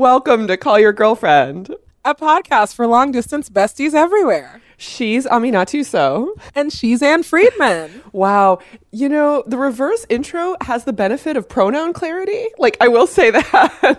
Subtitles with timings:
[0.00, 1.74] Welcome to Call Your Girlfriend.
[2.04, 4.60] a podcast for long distance besties everywhere.
[4.76, 6.34] She's Aminatou Sow.
[6.54, 8.02] And she's Ann Friedman.
[8.12, 8.58] Wow.
[8.92, 12.44] You know, the reverse intro has the benefit of pronoun clarity.
[12.58, 13.98] Like, I will say that.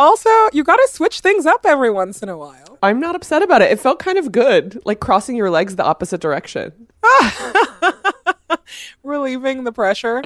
[0.00, 2.76] also, you got to switch things up every once in a while.
[2.82, 3.70] I'm not upset about it.
[3.70, 6.88] It felt kind of good, like crossing your legs the opposite direction.
[9.02, 10.22] Relieving the pressure.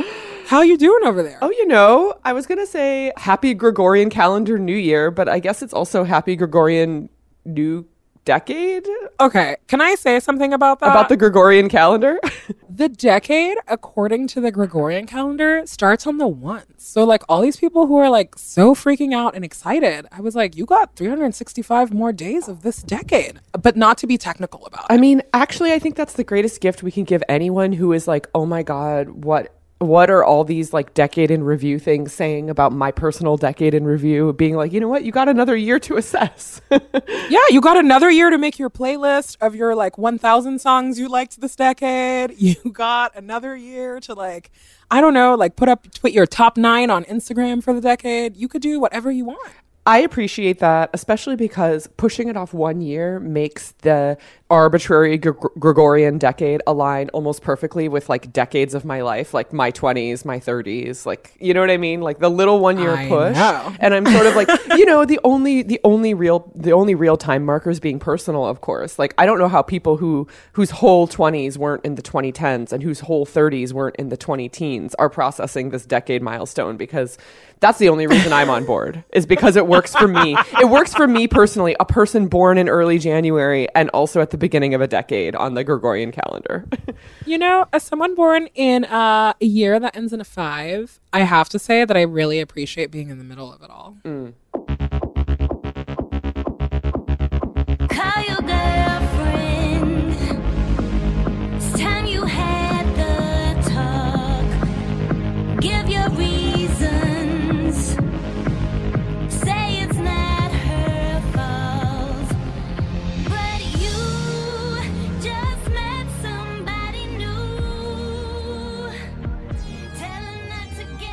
[0.47, 1.39] How you doing over there?
[1.43, 5.39] Oh, you know, I was going to say happy Gregorian calendar new year, but I
[5.39, 7.09] guess it's also happy Gregorian
[7.45, 7.87] new
[8.29, 8.87] decade
[9.21, 10.91] Okay, can I say something about that?
[10.91, 12.21] about the Gregorian calendar.
[12.69, 16.67] the decade, according to the Gregorian calendar, starts on the ones.
[16.77, 20.37] So, like, all these people who are like so freaking out and excited, I was
[20.37, 24.85] like, you got 365 more days of this decade, but not to be technical about
[24.91, 24.93] it.
[24.93, 28.07] I mean, actually, I think that's the greatest gift we can give anyone who is
[28.07, 32.51] like, "Oh my god, what what are all these like decade in review things saying
[32.51, 35.05] about my personal decade in review?" Being like, "You know what?
[35.05, 36.61] You got another year to assess."
[37.31, 41.09] Yeah, you got another year to make your playlist of your like 1000 songs you
[41.09, 42.35] liked this decade.
[42.39, 44.51] You got another year to like,
[44.91, 48.37] I don't know, like put up put your top 9 on Instagram for the decade.
[48.37, 49.53] You could do whatever you want.
[49.89, 54.19] I appreciate that, especially because pushing it off one year makes the
[54.51, 59.71] arbitrary Gre- Gregorian decade align almost perfectly with like decades of my life, like my
[59.71, 62.01] 20s, my 30s, like you know what I mean?
[62.01, 63.37] Like the little one year push.
[63.37, 63.75] know.
[63.81, 67.17] And I'm sort of like, you know, the only the only real the only real
[67.17, 68.99] time markers being personal, of course.
[68.99, 72.83] Like I don't know how people who whose whole 20s weren't in the 2010s and
[72.83, 77.19] whose whole 30s weren't in the 20 teens are processing this decade milestone because
[77.61, 80.37] that's the only reason I'm on board is because it works for me.
[80.61, 84.38] It works for me personally, a person born in early January and also at the
[84.39, 86.67] beginning of a decade on the Gregorian calendar.
[87.27, 91.21] You know, as someone born in uh, a year that ends in a 5, I
[91.21, 93.99] have to say that I really appreciate being in the middle of it all.
[94.03, 94.98] Call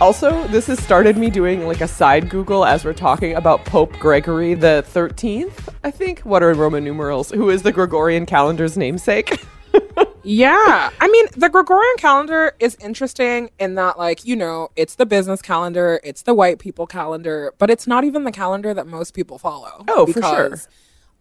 [0.02, 3.94] also, this has started me doing like a side Google as we're talking about Pope
[3.94, 6.20] Gregory the 13th, I think.
[6.22, 7.32] What are Roman numerals?
[7.32, 9.40] Who is the Gregorian calendar's namesake?
[10.26, 10.90] Yeah.
[11.00, 15.40] I mean, the Gregorian calendar is interesting in that, like, you know, it's the business
[15.42, 19.38] calendar, it's the white people calendar, but it's not even the calendar that most people
[19.38, 19.86] follow.
[19.88, 20.58] Oh, for sure.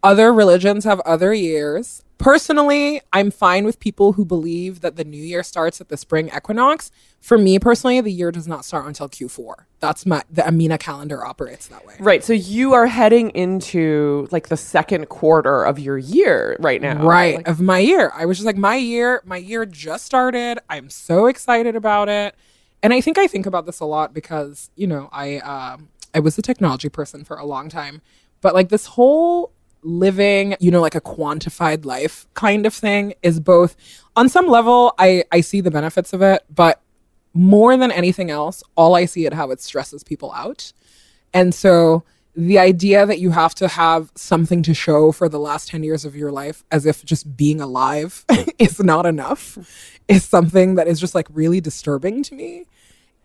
[0.01, 2.03] Other religions have other years.
[2.17, 6.29] Personally, I'm fine with people who believe that the new year starts at the spring
[6.35, 6.89] equinox.
[7.19, 9.65] For me personally, the year does not start until Q4.
[9.79, 11.95] That's my the Amina calendar operates that way.
[11.99, 12.23] right.
[12.23, 17.05] So you are heading into like the second quarter of your year right now.
[17.05, 20.59] right Like, of my year i was just like my year my year just started
[20.69, 22.35] i'm so excited about it
[22.81, 26.19] and i think i think about this a lot because you know i um i
[26.19, 28.01] was a technology person for a long time
[28.41, 29.51] but like this whole
[29.85, 33.75] living you know like a quantified life kind of thing is both
[34.15, 36.81] on some level i i see the benefits of it but
[37.33, 40.73] more than anything else all i see it how it stresses people out
[41.33, 42.03] and so
[42.35, 46.03] the idea that you have to have something to show for the last 10 years
[46.03, 48.25] of your life as if just being alive
[48.59, 49.57] is not enough
[50.07, 52.65] is something that is just like really disturbing to me.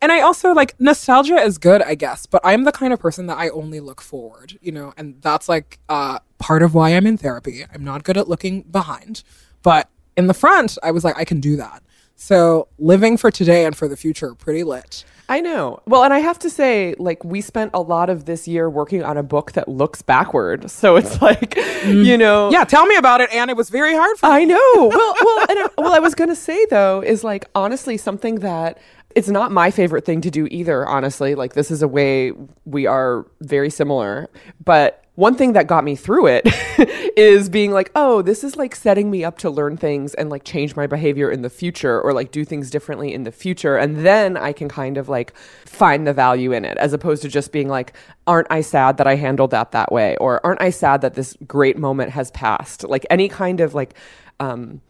[0.01, 3.27] And I also like nostalgia is good, I guess, but I'm the kind of person
[3.27, 7.07] that I only look forward, you know, and that's like uh, part of why I'm
[7.07, 7.65] in therapy.
[7.73, 9.23] I'm not good at looking behind,
[9.63, 11.83] but in the front, I was like, I can do that.
[12.17, 15.05] So living for today and for the future, pretty lit.
[15.31, 15.81] I know.
[15.87, 19.05] Well, and I have to say, like, we spent a lot of this year working
[19.05, 20.69] on a book that looks backward.
[20.71, 22.05] So it's like, mm.
[22.05, 22.51] you know.
[22.51, 24.33] Yeah, tell me about it, and it was very hard for me.
[24.33, 24.59] I know.
[24.91, 28.79] Well, well, and I, well, I was gonna say though is like honestly something that
[29.15, 30.87] it's not my favorite thing to do either.
[30.87, 32.33] Honestly, like this is a way
[32.65, 34.29] we are very similar,
[34.65, 35.05] but.
[35.21, 36.47] One thing that got me through it
[37.15, 40.45] is being like, oh, this is like setting me up to learn things and like
[40.45, 43.77] change my behavior in the future or like do things differently in the future.
[43.77, 45.37] And then I can kind of like
[45.67, 47.93] find the value in it as opposed to just being like,
[48.27, 50.17] aren't I sad that I handled that that way?
[50.17, 52.85] Or aren't I sad that this great moment has passed?
[52.85, 53.93] Like any kind of like,
[54.41, 54.81] um,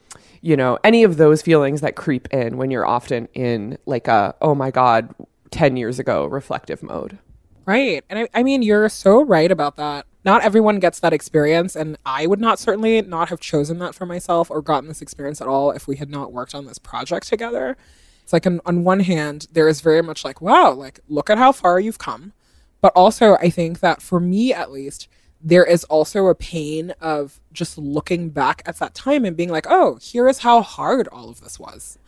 [0.42, 4.36] you know, any of those feelings that creep in when you're often in like a,
[4.40, 5.12] oh my God,
[5.50, 7.18] 10 years ago reflective mode.
[7.66, 8.04] Right.
[8.08, 10.06] And I, I mean, you're so right about that.
[10.24, 11.74] Not everyone gets that experience.
[11.74, 15.40] And I would not certainly not have chosen that for myself or gotten this experience
[15.40, 17.76] at all if we had not worked on this project together.
[18.22, 21.38] It's like, on, on one hand, there is very much like, wow, like, look at
[21.38, 22.32] how far you've come.
[22.80, 25.08] But also, I think that for me at least,
[25.42, 29.66] there is also a pain of just looking back at that time and being like,
[29.68, 31.98] oh, here is how hard all of this was.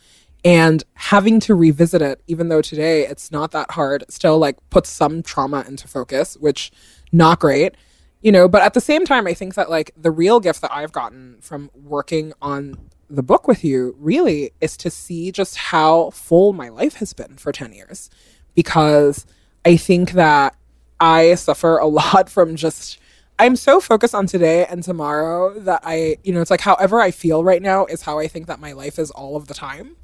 [0.45, 4.91] And having to revisit it, even though today it's not that hard, still like puts
[4.91, 6.73] some trauma into focus, which
[7.11, 7.75] not great,
[8.23, 8.49] you know.
[8.49, 11.37] But at the same time, I think that like the real gift that I've gotten
[11.41, 12.79] from working on
[13.11, 17.37] the book with you really is to see just how full my life has been
[17.37, 18.09] for 10 years.
[18.55, 19.27] Because
[19.65, 20.57] I think that
[20.99, 22.99] I suffer a lot from just
[23.39, 27.11] I'm so focused on today and tomorrow that I, you know, it's like however I
[27.11, 29.97] feel right now is how I think that my life is all of the time.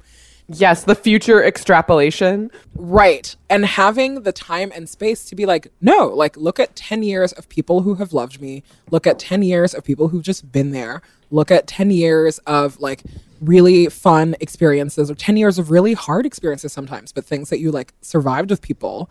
[0.51, 2.49] Yes, the future extrapolation.
[2.75, 3.35] Right.
[3.49, 7.31] And having the time and space to be like, no, like look at 10 years
[7.33, 8.63] of people who have loved me.
[8.89, 11.03] Look at 10 years of people who've just been there.
[11.29, 13.03] Look at 10 years of like
[13.41, 17.71] really fun experiences or 10 years of really hard experiences sometimes, but things that you
[17.71, 19.09] like survived with people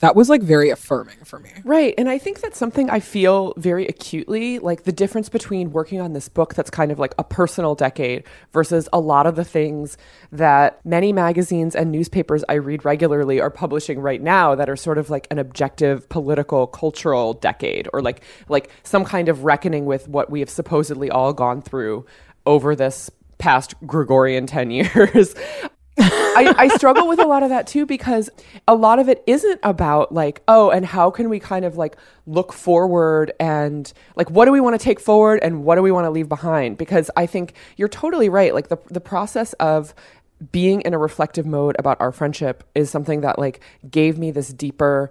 [0.00, 1.50] that was like very affirming for me.
[1.64, 1.94] Right.
[1.96, 6.12] And I think that's something I feel very acutely like the difference between working on
[6.14, 9.96] this book that's kind of like a personal decade versus a lot of the things
[10.32, 14.98] that many magazines and newspapers I read regularly are publishing right now that are sort
[14.98, 20.08] of like an objective political cultural decade or like like some kind of reckoning with
[20.08, 22.06] what we have supposedly all gone through
[22.46, 25.34] over this past Gregorian 10 years.
[26.00, 28.30] I, I struggle with a lot of that too because
[28.66, 31.96] a lot of it isn't about like oh and how can we kind of like
[32.26, 35.92] look forward and like what do we want to take forward and what do we
[35.92, 36.78] want to leave behind?
[36.78, 38.54] Because I think you're totally right.
[38.54, 39.94] Like the the process of
[40.52, 43.60] being in a reflective mode about our friendship is something that like
[43.90, 45.10] gave me this deeper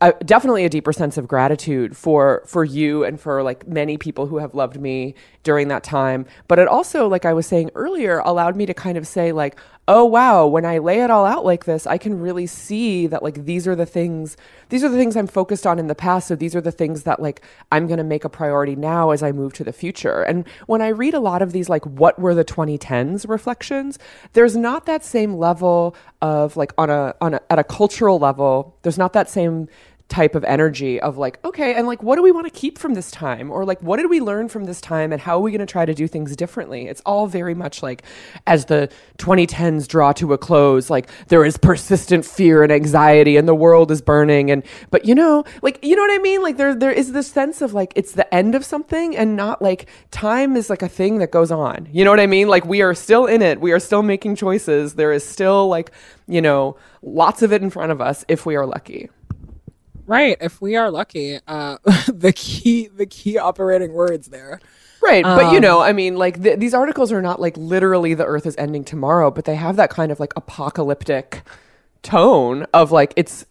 [0.00, 4.26] uh, definitely a deeper sense of gratitude for for you and for like many people
[4.26, 6.26] who have loved me during that time.
[6.48, 9.58] But it also like i was saying earlier allowed me to kind of say like
[9.88, 13.22] oh wow when i lay it all out like this i can really see that
[13.22, 14.36] like these are the things
[14.68, 17.04] these are the things i'm focused on in the past so these are the things
[17.04, 17.40] that like
[17.70, 20.22] i'm going to make a priority now as i move to the future.
[20.22, 23.98] And when i read a lot of these like what were the 2010s reflections
[24.32, 28.76] there's not that same level of like on a on a at a cultural level
[28.82, 29.68] there's not that same
[30.08, 32.94] type of energy of like okay and like what do we want to keep from
[32.94, 33.50] this time?
[33.50, 35.66] Or like what did we learn from this time and how are we going to
[35.66, 36.86] try to do things differently?
[36.86, 38.04] It's all very much like
[38.46, 38.88] as the
[39.18, 43.90] 2010s draw to a close like there is persistent fear and anxiety and the world
[43.90, 46.40] is burning and but you know like you know what i mean?
[46.40, 49.60] Like there there is this sense of like it's the end of something and not
[49.60, 51.88] like time is like a thing that goes on.
[51.90, 52.46] You know what i mean?
[52.46, 53.60] Like we are still in it.
[53.60, 54.94] We are still making choices.
[54.94, 55.90] There is still like
[56.28, 59.10] you know lots of it in front of us if we are lucky
[60.06, 60.36] Right.
[60.40, 64.60] If we are lucky, uh, the key the key operating words there.
[65.02, 68.24] Right, but you know, I mean, like th- these articles are not like literally the
[68.24, 71.42] Earth is ending tomorrow, but they have that kind of like apocalyptic
[72.02, 73.46] tone of like it's.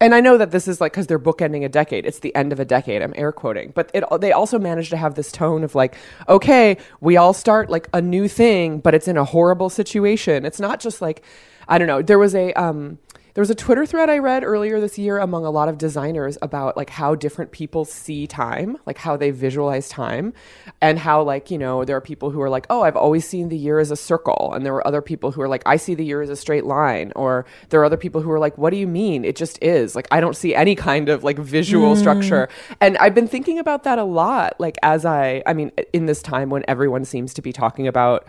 [0.00, 2.06] And I know that this is like because they're bookending a decade.
[2.06, 3.02] It's the end of a decade.
[3.02, 5.96] I'm air quoting, but it they also managed to have this tone of like,
[6.28, 10.46] okay, we all start like a new thing, but it's in a horrible situation.
[10.46, 11.22] It's not just like,
[11.68, 12.00] I don't know.
[12.00, 12.98] There was a um,
[13.36, 16.38] there was a Twitter thread I read earlier this year among a lot of designers
[16.40, 20.32] about like how different people see time, like how they visualize time,
[20.80, 23.50] and how like you know there are people who are like, oh, I've always seen
[23.50, 25.94] the year as a circle, and there were other people who are like, I see
[25.94, 28.70] the year as a straight line, or there are other people who are like, what
[28.70, 29.22] do you mean?
[29.22, 29.94] It just is.
[29.94, 31.98] Like I don't see any kind of like visual mm.
[31.98, 32.48] structure,
[32.80, 34.58] and I've been thinking about that a lot.
[34.58, 38.26] Like as I, I mean, in this time when everyone seems to be talking about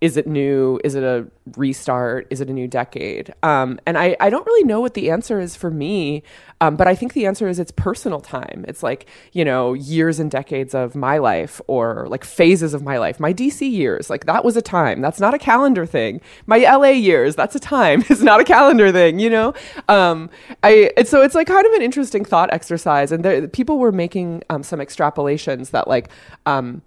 [0.00, 0.78] is it new?
[0.84, 1.26] Is it a
[1.56, 2.28] restart?
[2.30, 3.34] Is it a new decade?
[3.42, 6.22] Um, and I, I don't really know what the answer is for me,
[6.60, 8.64] um, but I think the answer is it's personal time.
[8.68, 12.98] It's like, you know, years and decades of my life or like phases of my
[12.98, 13.18] life.
[13.18, 15.00] My DC years, like that was a time.
[15.00, 16.20] That's not a calendar thing.
[16.46, 18.04] My LA years, that's a time.
[18.18, 19.52] It's not a calendar thing, you know?
[19.88, 20.30] Um,
[20.62, 23.12] I, so it's like kind of an interesting thought exercise.
[23.12, 26.08] And there, people were making um, some extrapolations that like,
[26.46, 26.82] um,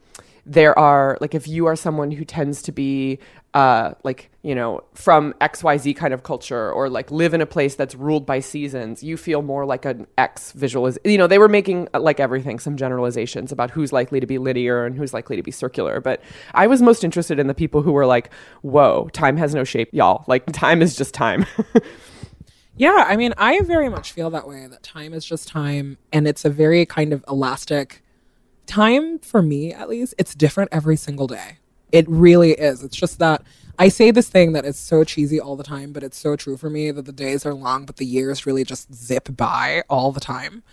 [0.46, 3.20] there are like if you are someone who tends to be
[3.54, 7.76] uh like you know from xyz kind of culture or like live in a place
[7.76, 11.50] that's ruled by seasons you feel more like an x visualiz you know they were
[11.50, 15.36] making uh, like everything some generalizations about who's likely to be linear and who's likely
[15.36, 16.22] to be circular but
[16.54, 18.32] i was most interested in the people who were like
[18.62, 20.24] whoa time has no shape y'all.
[20.28, 21.46] Like time is just time.
[22.78, 26.28] Yeah, I mean, I very much feel that way that time is just time and
[26.28, 28.02] it's a very kind of elastic
[28.66, 30.14] time for me at least.
[30.18, 31.58] It's different every single day.
[31.92, 32.84] It really is.
[32.84, 33.44] It's just that
[33.78, 36.58] I say this thing that is so cheesy all the time, but it's so true
[36.58, 40.12] for me that the days are long, but the years really just zip by all
[40.12, 40.64] the time.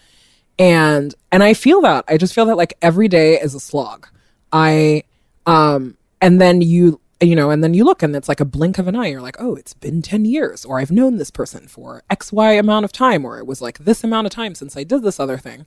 [0.58, 2.04] And and I feel that.
[2.08, 4.08] I just feel that like every day is a slog.
[4.52, 5.04] I
[5.46, 8.78] um and then you you know, and then you look and it's like a blink
[8.78, 9.08] of an eye.
[9.08, 12.52] You're like, oh, it's been 10 years, or I've known this person for X, Y
[12.52, 15.18] amount of time, or it was like this amount of time since I did this
[15.18, 15.66] other thing.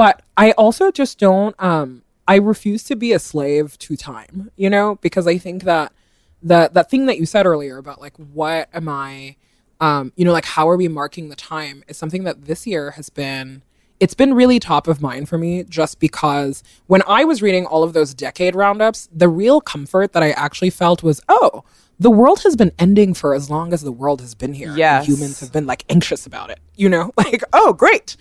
[0.00, 4.70] But I also just don't, um, I refuse to be a slave to time, you
[4.70, 5.92] know, because I think that
[6.42, 9.36] that that thing that you said earlier about like what am I
[9.78, 12.92] um, you know, like how are we marking the time is something that this year
[12.92, 13.62] has been
[14.00, 17.82] it's been really top of mind for me just because when I was reading all
[17.82, 21.62] of those decade roundups, the real comfort that I actually felt was, oh,
[21.98, 24.70] the world has been ending for as long as the world has been here.
[24.70, 25.06] and Yes.
[25.06, 28.16] humans have been like anxious about it, you know, like, oh, great.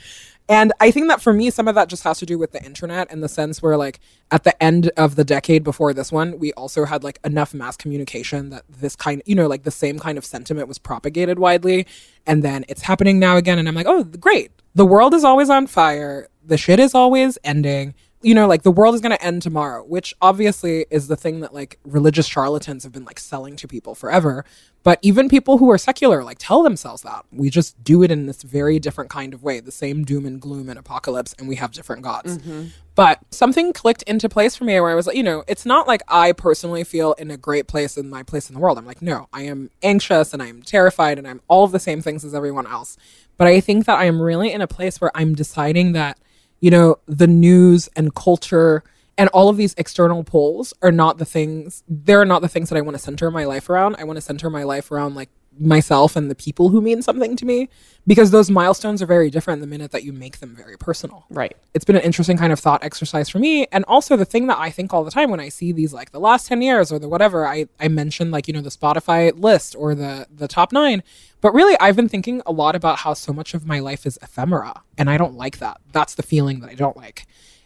[0.49, 2.63] And I think that for me, some of that just has to do with the
[2.65, 3.99] internet in the sense where, like,
[4.31, 7.77] at the end of the decade before this one, we also had like enough mass
[7.77, 11.85] communication that this kind, you know, like the same kind of sentiment was propagated widely.
[12.25, 13.59] And then it's happening now again.
[13.59, 14.51] And I'm like, oh, great.
[14.73, 16.27] The world is always on fire.
[16.43, 17.93] The shit is always ending.
[18.21, 21.39] You know, like the world is going to end tomorrow, which obviously is the thing
[21.39, 24.43] that like religious charlatans have been like selling to people forever.
[24.83, 27.25] But even people who are secular like tell themselves that.
[27.31, 30.41] We just do it in this very different kind of way, the same doom and
[30.41, 32.37] gloom and apocalypse, and we have different gods.
[32.37, 32.67] Mm-hmm.
[32.95, 35.87] But something clicked into place for me where I was like, you know, it's not
[35.87, 38.77] like I personally feel in a great place in my place in the world.
[38.77, 42.01] I'm like, no, I am anxious and I'm terrified and I'm all of the same
[42.01, 42.97] things as everyone else.
[43.37, 46.19] But I think that I am really in a place where I'm deciding that,
[46.59, 48.83] you know, the news and culture
[49.17, 52.77] and all of these external poles are not the things, they're not the things that
[52.77, 53.97] I want to center my life around.
[53.97, 57.35] I want to center my life around like myself and the people who mean something
[57.35, 57.69] to me
[58.07, 61.55] because those milestones are very different the minute that you make them very personal Right.
[61.73, 63.67] it's been an interesting kind of thought exercise for me.
[63.71, 66.11] And also the thing that I think all the time when I see these like
[66.11, 69.37] the last 10 years or the whatever, I, I mentioned like, you know, the Spotify
[69.37, 71.03] list or the the top nine.
[71.41, 74.17] But really I've been thinking a lot about how so much of my life is
[74.21, 74.81] ephemera.
[74.97, 75.79] And I don't like that.
[75.91, 77.25] That's the feeling that I don't like.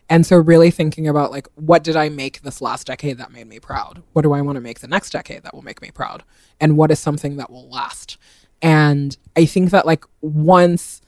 [0.09, 3.47] And so really thinking about like what did I make this last decade that made
[3.47, 4.03] me proud?
[4.13, 6.23] What do I want to make the next decade that will make me proud?
[6.59, 8.17] And what is something that will last?
[8.61, 11.01] And I think that like once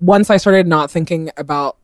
[0.00, 1.76] once I started not thinking about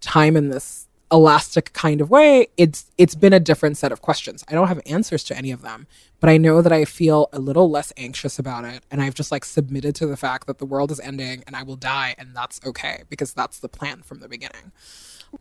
[0.00, 4.44] time in this elastic kind of way, it's it's been a different set of questions.
[4.48, 5.86] I don't have answers to any of them,
[6.20, 9.30] but I know that I feel a little less anxious about it and I've just
[9.30, 12.34] like submitted to the fact that the world is ending and I will die and
[12.34, 14.72] that's okay because that's the plan from the beginning.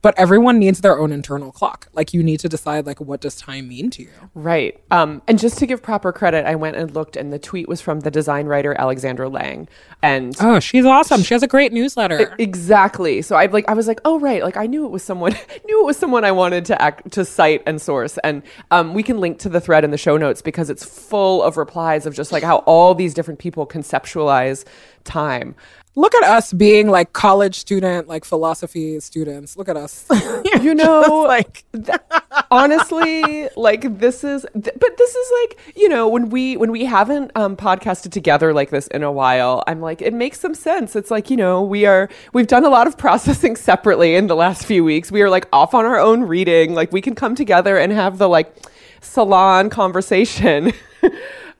[0.01, 1.87] But everyone needs their own internal clock.
[1.93, 4.09] Like you need to decide like what does time mean to you?
[4.33, 4.81] Right.
[4.91, 7.79] Um, and just to give proper credit, I went and looked, and the tweet was
[7.81, 9.67] from the design writer Alexandra Lange.
[10.01, 11.23] And Oh, she's awesome.
[11.23, 12.35] She has a great newsletter.
[12.39, 13.21] exactly.
[13.21, 15.31] So I like I was like, oh right, like I knew it was someone
[15.65, 18.17] knew it was someone I wanted to act to cite and source.
[18.23, 21.41] And um, we can link to the thread in the show notes because it's full
[21.43, 24.65] of replies of just like how all these different people conceptualize
[25.03, 25.55] time.
[25.95, 29.55] Look at us being like college student, like philosophy students.
[29.57, 30.07] Look at us.
[30.61, 31.65] You know, like
[32.51, 36.85] honestly like this is th- but this is like you know when we when we
[36.85, 40.95] haven't um podcasted together like this in a while i'm like it makes some sense
[40.95, 44.35] it's like you know we are we've done a lot of processing separately in the
[44.35, 47.35] last few weeks we are like off on our own reading like we can come
[47.35, 48.53] together and have the like
[49.01, 50.71] salon conversation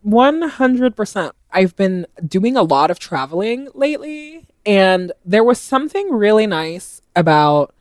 [0.06, 1.32] 100%.
[1.54, 7.74] I've been doing a lot of traveling lately, and there was something really nice about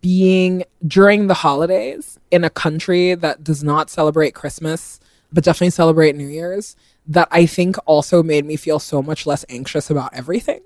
[0.00, 5.00] being during the holidays in a country that does not celebrate Christmas,
[5.32, 6.76] but definitely celebrate New Year's,
[7.06, 10.60] that I think also made me feel so much less anxious about everything.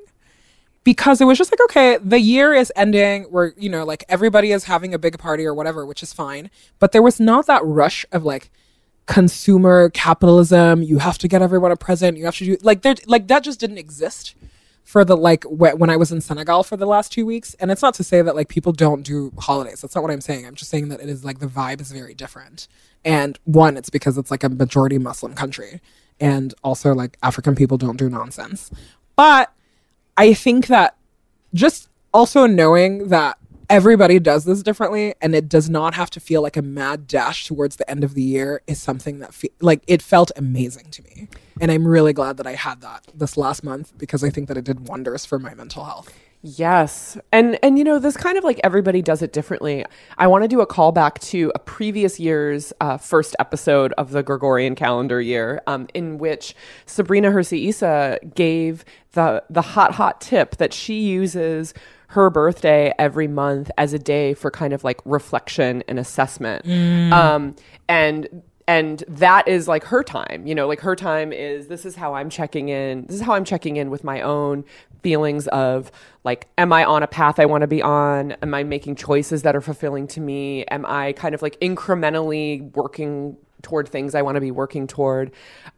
[0.83, 3.26] Because it was just like, okay, the year is ending.
[3.31, 6.50] We're, you know, like everybody is having a big party or whatever, which is fine.
[6.79, 8.50] But there was not that rush of like,
[9.07, 10.83] consumer capitalism.
[10.83, 12.17] You have to get everyone a present.
[12.17, 14.35] You have to do like there like that just didn't exist
[14.83, 17.55] for the like wh- when i was in senegal for the last two weeks.
[17.55, 19.81] And it's not to say that like people don't do holidays.
[19.81, 20.47] That's not what i'm saying.
[20.47, 22.69] I'm just saying that it is like the vibe is very different.
[23.05, 25.81] And one it's because it's like a majority muslim country.
[26.21, 28.71] And also like african people don't do nonsense.
[29.17, 29.53] But
[30.17, 30.97] i think that
[31.53, 33.39] just also knowing that
[33.71, 37.47] everybody does this differently and it does not have to feel like a mad dash
[37.47, 41.02] towards the end of the year is something that fe- like it felt amazing to
[41.02, 41.28] me
[41.61, 44.56] and i'm really glad that i had that this last month because i think that
[44.56, 46.12] it did wonders for my mental health
[46.47, 47.16] Yes.
[47.33, 49.83] And and you know, this kind of like everybody does it differently.
[50.18, 54.23] I want to do a callback to a previous year's uh, first episode of the
[54.23, 56.54] Gregorian calendar year, um, in which
[56.85, 61.73] Sabrina Hersi Issa gave the the hot hot tip that she uses
[62.14, 66.64] her birthday every month as a day for kind of like reflection and assessment.
[67.12, 67.56] Um,
[67.88, 71.97] and and that is like her time you know like her time is this is
[71.97, 74.64] how i'm checking in this is how i'm checking in with my own
[75.02, 75.92] feelings of
[76.25, 78.33] like am i on a path i want to be on?
[78.42, 80.64] Am i making choices that are fulfilling to me?
[80.66, 85.33] Am i kind of like incrementally working toward things I want to be working toward.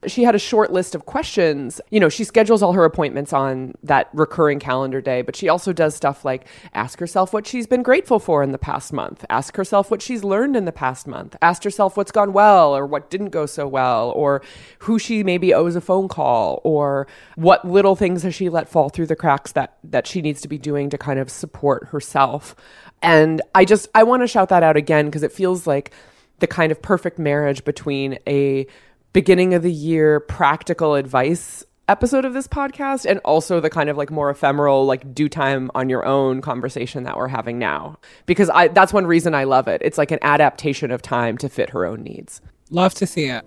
[0.06, 1.80] She had a short list of questions.
[1.90, 5.72] You know, she schedules all her appointments on that recurring calendar day, but she also
[5.72, 9.56] does stuff like ask herself what she's been grateful for in the past month, ask
[9.56, 13.08] herself what she's learned in the past month, ask herself what's gone well or what
[13.08, 14.42] didn't go so well, or
[14.80, 18.88] who she maybe owes a phone call, or what little things has she let fall
[18.88, 22.54] through the cracks that that she needs to be doing to kind of support herself.
[23.02, 25.92] And I just I want to shout that out again because it feels like
[26.38, 28.66] the kind of perfect marriage between a
[29.12, 33.96] beginning of the year practical advice episode of this podcast and also the kind of
[33.96, 38.50] like more ephemeral like do time on your own conversation that we're having now because
[38.50, 39.80] I that's one reason I love it.
[39.84, 42.40] It's like an adaptation of time to fit her own needs.
[42.70, 43.46] Love to see it.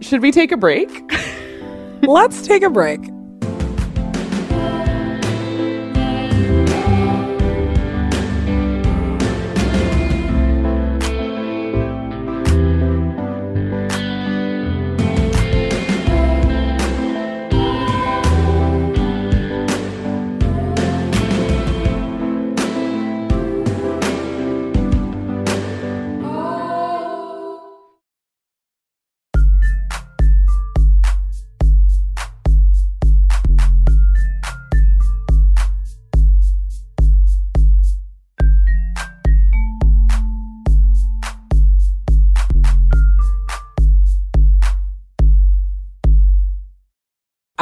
[0.00, 0.88] Should we take a break?
[2.02, 3.00] Let's take a break.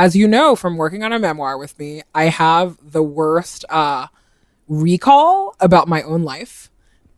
[0.03, 4.09] As you know from working on a memoir with me, I have the worst uh,
[4.67, 6.73] recall about my own life.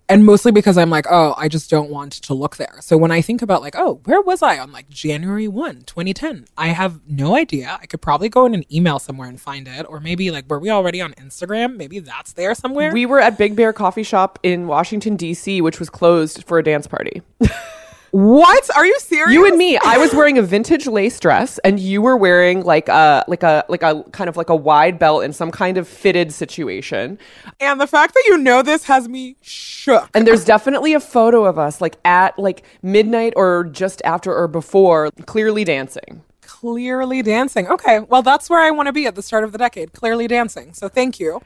[0.07, 2.75] And mostly because I'm like, oh, I just don't want to look there.
[2.81, 6.45] So when I think about, like, oh, where was I on like January 1, 2010?
[6.59, 7.79] I have no idea.
[7.81, 9.87] I could probably go in an email somewhere and find it.
[9.89, 11.79] Or maybe, like, were we already on Instagram?
[11.79, 12.93] Maybe that's there somewhere.
[12.93, 16.63] we were at Big Bear Coffee Shop in Washington D.C., which was closed for a
[16.63, 17.23] dance party.
[18.15, 18.71] what?
[18.77, 19.33] Are you serious?
[19.33, 19.77] You and me.
[19.77, 23.65] I was wearing a vintage lace dress, and you were wearing like a like a
[23.69, 27.19] like a kind of like a wide belt in some kind of fitted situation.
[27.59, 30.11] And the fact that you know this has me shook.
[30.15, 34.47] And there's definitely a photo of us like at like midnight or just after or
[34.47, 36.23] before, clearly dancing.
[36.43, 37.67] Clearly dancing.
[37.67, 39.93] Okay, well, that's where I want to be at the start of the decade.
[39.93, 40.73] Clearly dancing.
[40.73, 41.43] So thank you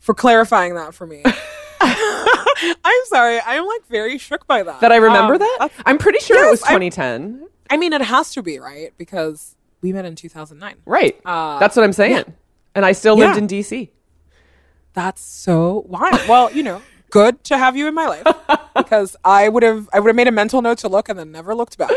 [0.00, 1.22] for clarifying that for me.
[1.80, 3.40] I'm sorry.
[3.44, 4.80] I'm like very shook by that.
[4.80, 5.70] That I remember Um, that.
[5.84, 7.48] I'm pretty sure it Yes, was I'm- 2010.
[7.70, 10.76] I mean, it has to be right because we met in 2009.
[10.86, 11.20] Right.
[11.24, 12.24] Uh, That's what I'm saying.
[12.74, 13.38] And I still lived Yeah.
[13.38, 13.90] in DC.
[14.92, 16.20] That's so wild.
[16.28, 18.26] Well, you know, good to have you in my life
[18.76, 21.32] because I would have I would have made a mental note to look and then
[21.32, 21.90] never looked back.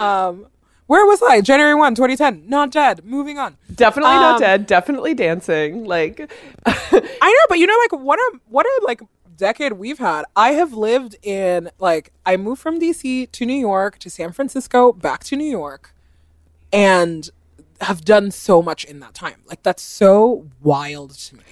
[0.00, 0.46] Um,
[0.88, 1.40] where was I?
[1.40, 2.48] January 1, 2010.
[2.48, 3.04] Not dead.
[3.04, 3.56] Moving on.
[3.72, 4.66] Definitely not Um, dead.
[4.66, 5.84] Definitely dancing.
[5.84, 6.20] Like,
[6.66, 6.90] I
[7.32, 9.00] know, but you know, like what a what a like
[9.36, 10.24] decade we've had.
[10.34, 14.92] I have lived in like I moved from DC to New York to San Francisco,
[14.92, 15.94] back to New York,
[16.72, 17.30] and
[17.82, 19.42] have done so much in that time.
[19.46, 21.42] Like that's so wild to me.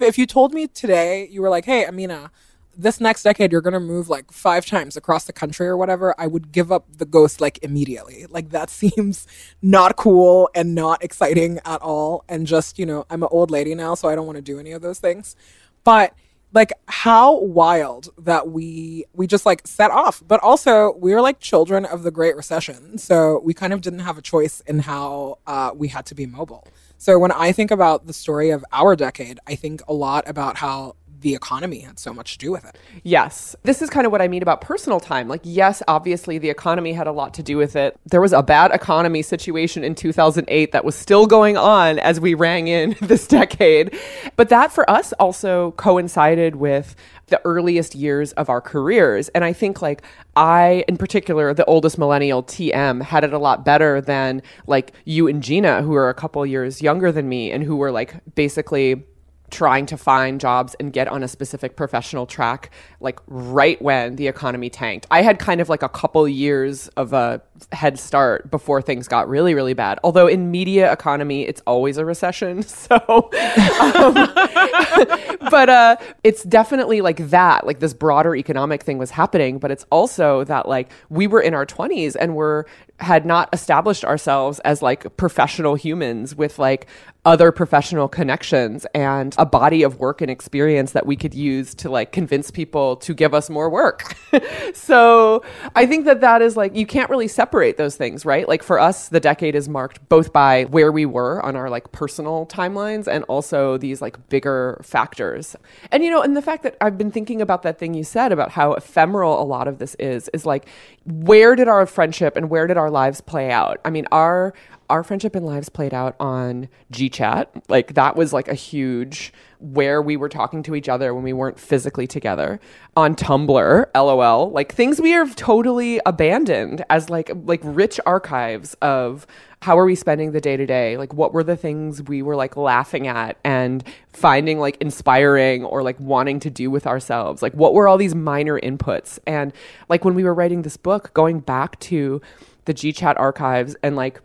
[0.00, 2.30] If you told me today, you were like, "Hey, Amina."
[2.80, 6.14] This next decade, you're gonna move like five times across the country or whatever.
[6.16, 8.26] I would give up the ghost like immediately.
[8.30, 9.26] Like that seems
[9.60, 12.24] not cool and not exciting at all.
[12.28, 14.58] And just you know, I'm an old lady now, so I don't want to do
[14.60, 15.36] any of those things
[15.84, 16.14] but
[16.52, 21.40] like how wild that we we just like set off but also we were like
[21.40, 25.38] children of the great recession so we kind of didn't have a choice in how
[25.46, 26.66] uh, we had to be mobile
[26.98, 30.56] so when i think about the story of our decade i think a lot about
[30.58, 33.56] how the economy had so much to do with it Yes.
[33.62, 35.28] This is kind of what I mean about personal time.
[35.28, 37.98] Like, yes, obviously the economy had a lot to do with it.
[38.06, 42.34] There was a bad economy situation in 2008 that was still going on as we
[42.34, 43.96] rang in this decade.
[44.36, 46.94] But that for us also coincided with
[47.26, 49.28] the earliest years of our careers.
[49.30, 50.02] And I think, like,
[50.36, 55.28] I, in particular, the oldest millennial, TM, had it a lot better than like you
[55.28, 59.04] and Gina, who are a couple years younger than me and who were like basically
[59.50, 64.26] trying to find jobs and get on a specific professional track like right when the
[64.26, 65.06] economy tanked.
[65.10, 69.28] I had kind of like a couple years of a head start before things got
[69.28, 69.98] really really bad.
[70.04, 72.64] Although in media economy it's always a recession.
[72.78, 74.14] So um,
[75.50, 79.84] but uh it's definitely like that like this broader economic thing was happening but it's
[79.90, 82.64] also that like we were in our 20s and we're
[83.00, 86.86] had not established ourselves as like professional humans with like
[87.24, 91.90] other professional connections and a body of work and experience that we could use to
[91.90, 94.16] like convince people to give us more work.
[94.74, 95.42] so
[95.74, 98.48] I think that that is like you can't really separate those things, right?
[98.48, 101.90] Like for us, the decade is marked both by where we were on our like
[101.92, 105.56] personal timelines and also these like bigger factors.
[105.90, 108.32] And you know, and the fact that I've been thinking about that thing you said
[108.32, 110.66] about how ephemeral a lot of this is is like
[111.04, 113.80] where did our friendship and where did our lives play out?
[113.84, 114.54] I mean, our
[114.90, 117.62] our friendship and lives played out on GChat.
[117.68, 121.32] Like that was like a huge where we were talking to each other when we
[121.32, 122.60] weren't physically together.
[122.96, 129.26] On Tumblr, LOL, like things we have totally abandoned as like like rich archives of
[129.60, 130.96] how are we spending the day to day?
[130.96, 135.82] Like what were the things we were like laughing at and finding like inspiring or
[135.82, 137.42] like wanting to do with ourselves?
[137.42, 139.18] Like what were all these minor inputs?
[139.26, 139.52] And
[139.88, 142.22] like when we were writing this book, going back to
[142.66, 144.20] the GChat archives and like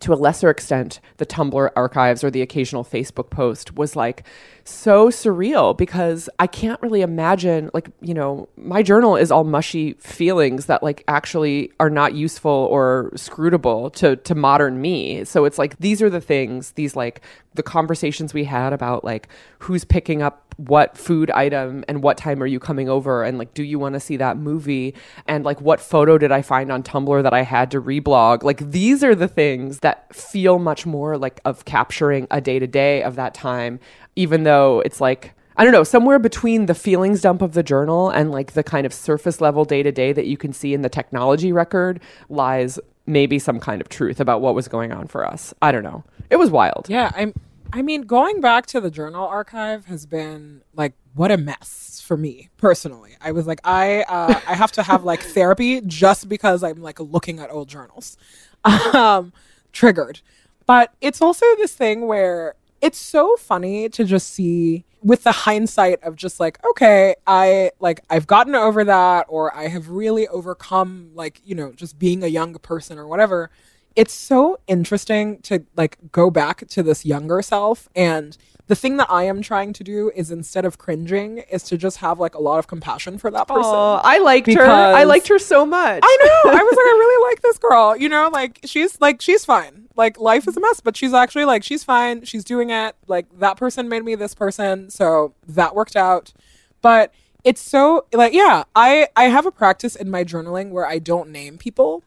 [0.00, 4.24] to a lesser extent, the Tumblr archives or the occasional Facebook post was like
[4.68, 9.94] so surreal because I can't really imagine, like, you know, my journal is all mushy
[9.94, 15.24] feelings that like actually are not useful or scrutable to, to modern me.
[15.24, 17.22] So it's like these are the things, these like
[17.54, 19.28] the conversations we had about like
[19.58, 23.54] who's picking up what food item and what time are you coming over and like
[23.54, 24.92] do you want to see that movie
[25.26, 28.70] and like what photo did I find on Tumblr that I had to reblog like
[28.70, 33.04] these are the things that feel much more like of capturing a day to day
[33.04, 33.78] of that time
[34.18, 38.10] even though it's like I don't know, somewhere between the feelings dump of the journal
[38.10, 40.82] and like the kind of surface level day to day that you can see in
[40.82, 45.26] the technology record lies maybe some kind of truth about what was going on for
[45.26, 45.52] us.
[45.60, 46.04] I don't know.
[46.30, 46.86] It was wild.
[46.88, 47.34] Yeah, I'm.
[47.72, 52.16] I mean, going back to the journal archive has been like what a mess for
[52.16, 53.16] me personally.
[53.20, 57.00] I was like, I uh, I have to have like therapy just because I'm like
[57.00, 58.16] looking at old journals,
[58.64, 59.32] um,
[59.72, 60.20] triggered.
[60.66, 66.02] But it's also this thing where it's so funny to just see with the hindsight
[66.02, 71.10] of just like okay i like i've gotten over that or i have really overcome
[71.14, 73.50] like you know just being a young person or whatever
[73.98, 79.10] it's so interesting to like go back to this younger self and the thing that
[79.10, 82.38] I am trying to do is instead of cringing is to just have like a
[82.38, 83.64] lot of compassion for that person.
[83.64, 84.62] Oh, I liked her.
[84.62, 86.00] I liked her so much.
[86.04, 86.50] I know.
[86.52, 87.96] I was like, I really like this girl.
[87.96, 89.88] You know, like she's like she's fine.
[89.96, 92.24] Like life is a mess, but she's actually like she's fine.
[92.24, 92.94] She's doing it.
[93.08, 96.34] Like that person made me this person, so that worked out.
[96.82, 97.12] But
[97.44, 101.30] it's so like yeah, I I have a practice in my journaling where I don't
[101.30, 102.04] name people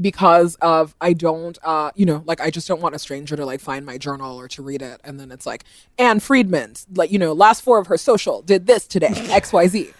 [0.00, 3.46] because of I don't uh you know like I just don't want a stranger to
[3.46, 5.00] like find my journal or to read it.
[5.04, 5.64] And then it's like
[5.98, 9.92] Ann Friedman like you know last four of her social did this today XYZ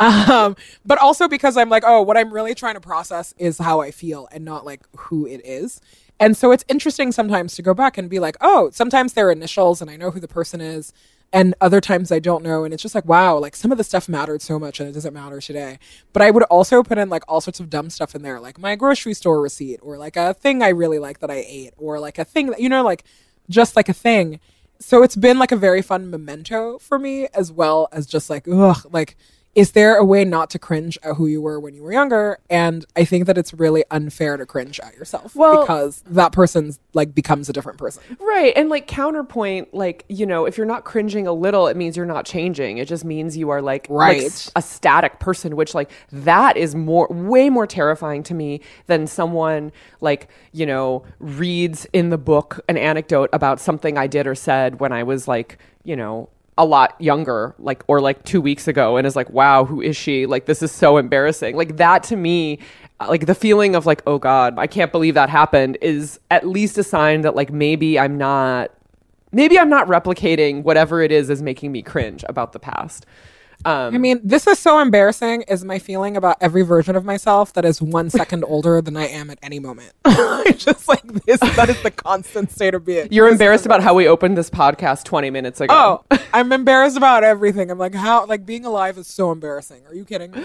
[0.00, 3.80] um but also because I'm like oh what I'm really trying to process is how
[3.80, 5.80] I feel and not like who it is.
[6.20, 9.80] And so it's interesting sometimes to go back and be like oh sometimes they're initials
[9.80, 10.92] and I know who the person is
[11.32, 12.64] and other times I don't know.
[12.64, 14.92] And it's just like, wow, like some of the stuff mattered so much and it
[14.92, 15.78] doesn't matter today.
[16.12, 18.58] But I would also put in like all sorts of dumb stuff in there, like
[18.58, 21.98] my grocery store receipt or like a thing I really like that I ate or
[21.98, 23.04] like a thing that, you know, like
[23.48, 24.40] just like a thing.
[24.78, 28.46] So it's been like a very fun memento for me as well as just like,
[28.48, 29.16] ugh, like,
[29.54, 32.38] is there a way not to cringe at who you were when you were younger?
[32.48, 36.80] And I think that it's really unfair to cringe at yourself Well- because that person's
[36.94, 38.02] like becomes a different person.
[38.18, 38.52] Right.
[38.56, 42.06] And like counterpoint, like, you know, if you're not cringing a little, it means you're
[42.06, 42.78] not changing.
[42.78, 44.22] It just means you are like, like Right.
[44.24, 49.06] s- a static person, which like that is more way more terrifying to me than
[49.06, 54.34] someone like, you know, reads in the book an anecdote about something I did or
[54.34, 58.68] said when I was like, you know, a lot younger, like, or like two weeks
[58.68, 60.26] ago, and is like, wow, who is she?
[60.26, 61.56] Like, this is so embarrassing.
[61.56, 62.58] Like, that to me,
[63.00, 66.46] uh, like, the feeling of like, oh God, I can't believe that happened is at
[66.46, 68.70] least a sign that like maybe I'm not,
[69.32, 73.06] maybe I'm not replicating whatever it is is making me cringe about the past.
[73.64, 77.52] Um, I mean, this is so embarrassing, is my feeling about every version of myself
[77.54, 79.92] that is one second older than I am at any moment.
[80.56, 83.08] Just like this, that is the constant state of being.
[83.10, 86.02] you're embarrassed about how we opened this podcast 20 minutes ago.
[86.10, 87.70] Oh, I'm embarrassed about everything.
[87.70, 89.82] I'm like, how, like, being alive is so embarrassing.
[89.86, 90.42] Are you kidding me?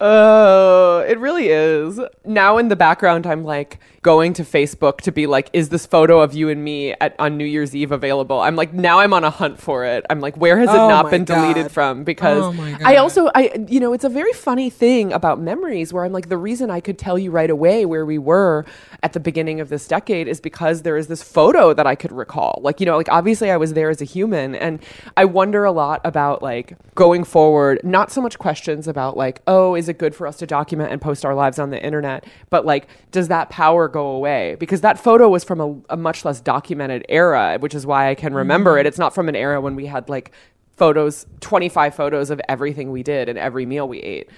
[0.00, 1.98] Oh, it really is.
[2.24, 6.20] Now in the background, I'm like going to Facebook to be like, is this photo
[6.20, 8.40] of you and me at on New Year's Eve available?
[8.40, 10.04] I'm like, now I'm on a hunt for it.
[10.10, 12.04] I'm like, where has it Oh not my been deleted from?
[12.04, 16.04] Because Oh I also, I, you know, it's a very funny thing about memories where
[16.04, 18.66] I'm like, the reason I could tell you right away where we were
[19.02, 22.12] at the beginning of this decade is because there is this photo that I could
[22.12, 22.60] recall.
[22.62, 24.78] Like, you know, like obviously I was there as a human, and
[25.16, 27.80] I wonder a lot about like going forward.
[27.82, 31.00] Not so much questions about like, oh, is it good for us to document and
[31.00, 34.56] post our lives on the internet, but like, does that power go away?
[34.58, 38.14] Because that photo was from a, a much less documented era, which is why I
[38.14, 38.80] can remember mm-hmm.
[38.80, 38.86] it.
[38.86, 40.32] It's not from an era when we had like
[40.76, 44.28] photos, 25 photos of everything we did and every meal we ate.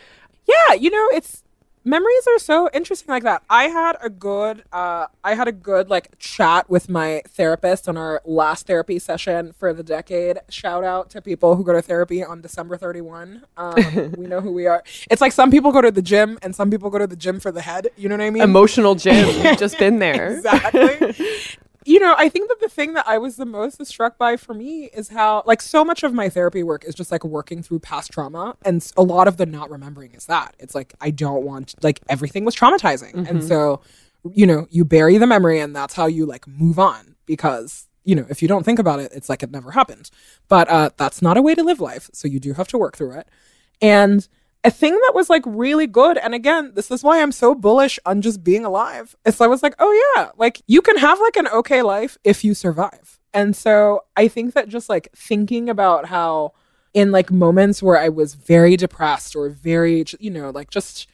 [0.46, 1.42] Yeah, you know, it's
[1.88, 3.42] memories are so interesting like that.
[3.48, 7.96] I had a good uh I had a good like chat with my therapist on
[7.96, 10.38] our last therapy session for the decade.
[10.48, 13.44] Shout out to people who go to therapy on December 31.
[13.56, 14.82] Um, we know who we are.
[15.10, 17.40] It's like some people go to the gym and some people go to the gym
[17.40, 17.88] for the head.
[17.96, 18.42] You know what I mean?
[18.42, 19.26] Emotional gym.
[19.42, 20.34] you've just been there.
[20.34, 21.14] exactly.
[21.88, 24.52] you know, I think that the thing that I was the most struck by for
[24.52, 27.78] me is how, like, so much of my therapy work is just like working through
[27.78, 28.56] past trauma.
[28.62, 30.54] And a lot of the not remembering is that.
[30.58, 33.26] It's like, I don't want, like, everything was traumatizing.
[33.26, 33.80] And so,
[34.30, 38.14] you know, you bury the memory and that's how you, like, move on because, you
[38.14, 40.10] know, if you don't think about it, it's like it never happened.
[40.48, 42.10] But uh, that's not a way to live life.
[42.12, 43.28] So you do have to work through it.
[43.80, 44.28] And
[44.64, 47.98] a thing that was like really good, and again, this is why I'm so bullish
[48.04, 49.16] on just being alive.
[49.24, 52.44] Is I was like, oh yeah, like you can have like an okay life if
[52.44, 53.20] you survive.
[53.32, 56.54] And so I think that just like thinking about how
[56.94, 61.06] in like moments where I was very depressed or very, you know, like just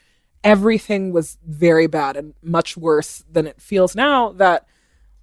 [0.42, 4.66] everything was very bad and much worse than it feels now, that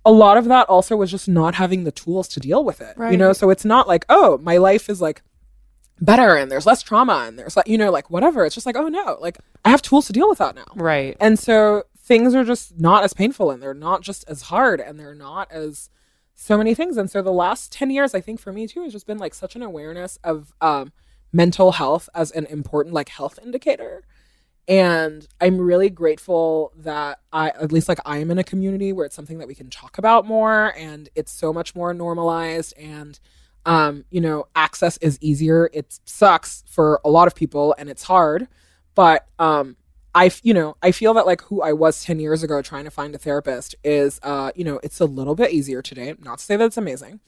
[0.03, 2.95] a lot of that also was just not having the tools to deal with it.
[3.11, 5.21] You know, so it's not like, oh, my life is like
[6.01, 8.43] better and there's less trauma and there's like, you know, like whatever.
[8.43, 10.65] It's just like, oh no, like I have tools to deal with that now.
[10.75, 11.15] Right.
[11.19, 14.99] And so things are just not as painful and they're not just as hard and
[14.99, 15.89] they're not as
[16.35, 16.97] so many things.
[16.97, 19.35] And so the last 10 years, I think for me too, has just been like
[19.35, 20.91] such an awareness of um,
[21.31, 24.03] mental health as an important like health indicator.
[24.67, 29.05] And I'm really grateful that I, at least like I am in a community where
[29.05, 33.19] it's something that we can talk about more and it's so much more normalized and,
[33.65, 35.69] um, you know, access is easier.
[35.73, 38.47] It sucks for a lot of people and it's hard,
[38.95, 39.77] but, um,
[40.13, 42.91] I, you know, I feel that like who I was 10 years ago trying to
[42.91, 46.15] find a therapist is, uh, you know, it's a little bit easier today.
[46.19, 47.21] Not to say that it's amazing,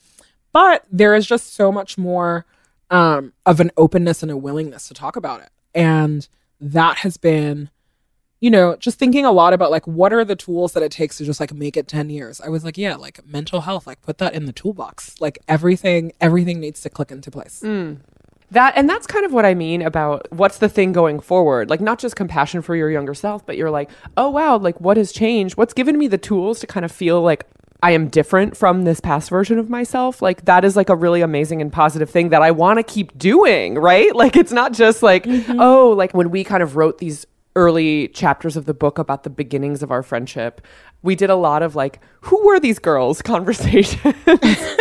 [0.52, 2.44] but there is just so much more
[2.90, 5.50] um, of an openness and a willingness to talk about it.
[5.74, 6.28] And
[6.60, 7.70] that has been,
[8.44, 11.16] you know, just thinking a lot about like what are the tools that it takes
[11.16, 12.42] to just like make it 10 years.
[12.42, 15.18] I was like, yeah, like mental health, like put that in the toolbox.
[15.18, 17.62] Like everything, everything needs to click into place.
[17.64, 18.00] Mm.
[18.50, 21.70] That and that's kind of what I mean about what's the thing going forward.
[21.70, 24.98] Like not just compassion for your younger self, but you're like, "Oh wow, like what
[24.98, 25.56] has changed?
[25.56, 27.46] What's given me the tools to kind of feel like
[27.82, 31.22] I am different from this past version of myself?" Like that is like a really
[31.22, 34.14] amazing and positive thing that I want to keep doing, right?
[34.22, 35.58] Like it's not just like, mm-hmm.
[35.58, 39.30] "Oh, like when we kind of wrote these early chapters of the book about the
[39.30, 40.60] beginnings of our friendship,
[41.02, 44.14] we did a lot of like, who were these girls conversations.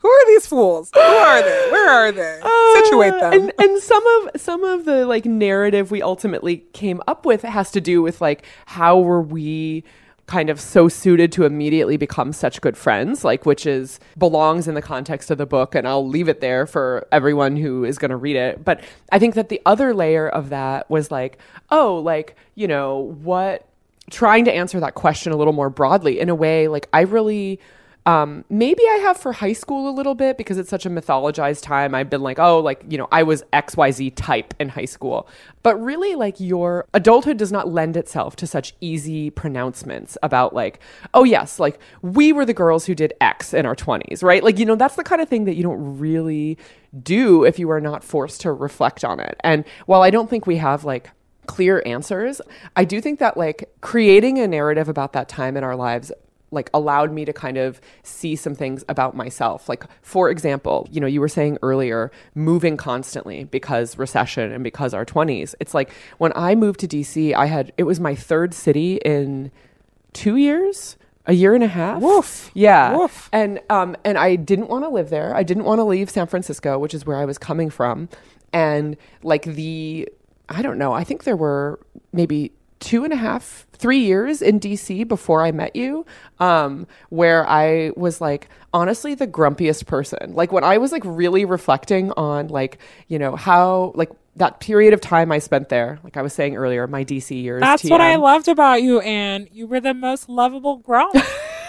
[0.00, 0.90] Who are these fools?
[0.94, 1.68] Who are they?
[1.72, 2.40] Where are they?
[2.84, 3.32] Situate them.
[3.32, 7.42] Uh, And and some of some of the like narrative we ultimately came up with
[7.42, 9.82] has to do with like how were we
[10.28, 14.74] kind of so suited to immediately become such good friends like which is belongs in
[14.74, 18.10] the context of the book and I'll leave it there for everyone who is going
[18.10, 18.62] to read it.
[18.62, 21.38] But I think that the other layer of that was like
[21.70, 23.66] oh like you know what
[24.10, 26.20] trying to answer that question a little more broadly.
[26.20, 27.58] In a way like I really
[28.06, 31.62] um, maybe I have for high school a little bit because it's such a mythologized
[31.62, 31.94] time.
[31.94, 35.28] I've been like, oh, like, you know, I was XYZ type in high school.
[35.62, 40.80] But really, like, your adulthood does not lend itself to such easy pronouncements about, like,
[41.12, 44.42] oh, yes, like, we were the girls who did X in our 20s, right?
[44.42, 46.56] Like, you know, that's the kind of thing that you don't really
[47.02, 49.36] do if you are not forced to reflect on it.
[49.40, 51.10] And while I don't think we have, like,
[51.48, 52.40] clear answers.
[52.76, 56.12] I do think that like creating a narrative about that time in our lives
[56.50, 59.68] like allowed me to kind of see some things about myself.
[59.68, 64.94] Like for example, you know, you were saying earlier moving constantly because recession and because
[64.94, 65.54] our 20s.
[65.60, 69.50] It's like when I moved to DC, I had it was my third city in
[70.14, 72.00] 2 years, a year and a half.
[72.00, 72.50] Woof.
[72.54, 72.96] Yeah.
[72.96, 73.28] Woof.
[73.32, 75.34] And um and I didn't want to live there.
[75.34, 78.08] I didn't want to leave San Francisco, which is where I was coming from.
[78.52, 80.08] And like the
[80.48, 81.78] I don't know, I think there were
[82.12, 86.06] maybe two and a half, three years in DC before I met you,
[86.40, 90.34] um, where I was like honestly the grumpiest person.
[90.34, 94.94] Like when I was like really reflecting on like, you know, how like that period
[94.94, 97.60] of time I spent there, like I was saying earlier, my DC years.
[97.60, 99.48] That's what I loved about you, Ann.
[99.52, 101.10] you were the most lovable girl.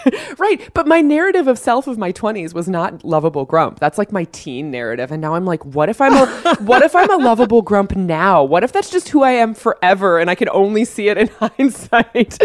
[0.38, 0.70] right.
[0.74, 3.80] But my narrative of self of my 20s was not lovable grump.
[3.80, 5.12] That's like my teen narrative.
[5.12, 8.44] And now I'm like, what if I'm a what if I'm a lovable grump now?
[8.44, 11.28] What if that's just who I am forever and I can only see it in
[11.40, 12.42] hindsight?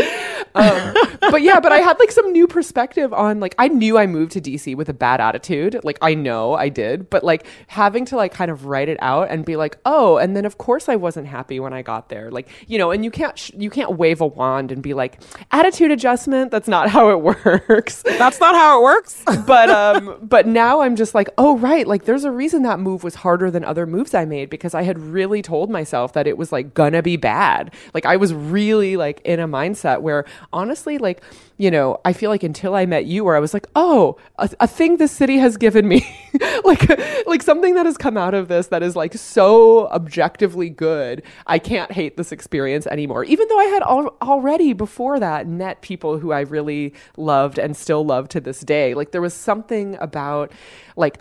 [0.55, 4.07] Um, but yeah, but I had like some new perspective on like I knew I
[4.07, 5.81] moved to DC with a bad attitude.
[5.83, 9.31] Like I know I did, but like having to like kind of write it out
[9.31, 12.31] and be like, "Oh, and then of course I wasn't happy when I got there."
[12.31, 15.21] Like, you know, and you can't sh- you can't wave a wand and be like,
[15.51, 17.44] "Attitude adjustment." That's not how it works.
[17.45, 18.03] Works.
[18.05, 19.23] That's not how it works.
[19.47, 23.05] but um but now I'm just like, oh right, like there's a reason that move
[23.05, 26.39] was harder than other moves I made because I had really told myself that it
[26.39, 27.75] was like gonna be bad.
[27.93, 31.23] Like I was really like in a mindset where honestly like
[31.57, 34.51] you know, I feel like until I met you, where I was like, oh, a,
[34.61, 36.05] a thing this city has given me,
[36.65, 36.89] like,
[37.27, 41.23] like something that has come out of this that is like so objectively good.
[41.47, 45.81] I can't hate this experience anymore, even though I had al- already before that met
[45.81, 48.95] people who I really loved and still love to this day.
[48.95, 50.51] Like there was something about
[50.97, 51.19] like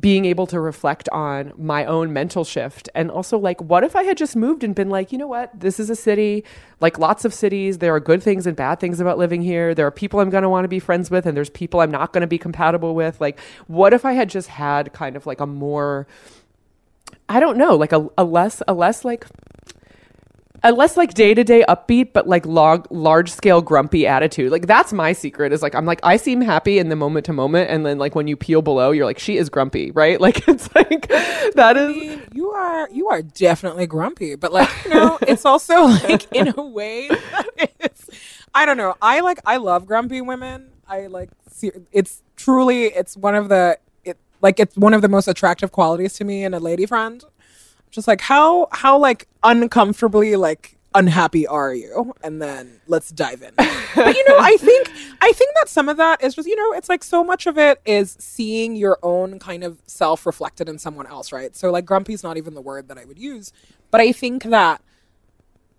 [0.00, 2.88] being able to reflect on my own mental shift.
[2.94, 5.58] And also like what if i had just moved and been like you know what?
[5.58, 6.44] This is a city.
[6.80, 9.74] Like lots of cities there are good things and bad things about living here.
[9.74, 11.90] There are people i'm going to want to be friends with and there's people i'm
[11.90, 13.20] not going to be compatible with.
[13.20, 16.06] Like what if i had just had kind of like a more
[17.28, 19.26] i don't know like a, a less a less like
[20.62, 24.50] a less like day to day upbeat, but like log, large scale grumpy attitude.
[24.50, 27.32] Like that's my secret is like, I'm like, I seem happy in the moment to
[27.32, 27.70] moment.
[27.70, 30.20] And then like when you peel below, you're like, she is grumpy, right?
[30.28, 34.68] Like it's like, that I is, mean, you are you are definitely grumpy, but like
[34.84, 37.08] you know, it's also like in a way
[37.78, 38.10] it's
[38.54, 38.94] I don't know.
[39.00, 40.70] I like I love grumpy women.
[40.86, 45.08] I like see, it's truly it's one of the it like it's one of the
[45.08, 47.24] most attractive qualities to me in a lady friend.
[47.90, 52.14] Just like how how like uncomfortably like unhappy are you?
[52.22, 53.52] And then let's dive in.
[53.94, 56.72] But you know i think i think that some of that is just you know
[56.72, 60.78] it's like so much of it is seeing your own kind of self reflected in
[60.78, 61.56] someone else right?
[61.56, 63.52] So like grumpy is not even the word that i would use.
[63.90, 64.82] But i think that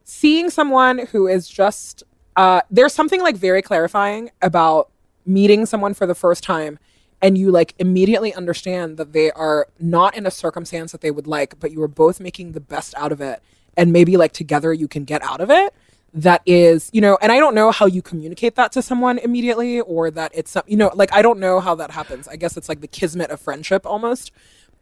[0.03, 2.03] seeing someone who is just
[2.35, 4.89] uh, there's something like very clarifying about
[5.25, 6.79] meeting someone for the first time
[7.21, 11.27] and you like immediately understand that they are not in a circumstance that they would
[11.27, 13.41] like but you are both making the best out of it.
[13.77, 15.73] And maybe like together you can get out of it.
[16.13, 19.79] That is you know and i don't know how you communicate that to someone immediately
[19.81, 22.27] or that it's some you know like i don't know how that happens.
[22.27, 24.31] I guess it's like the kismet of friendship almost.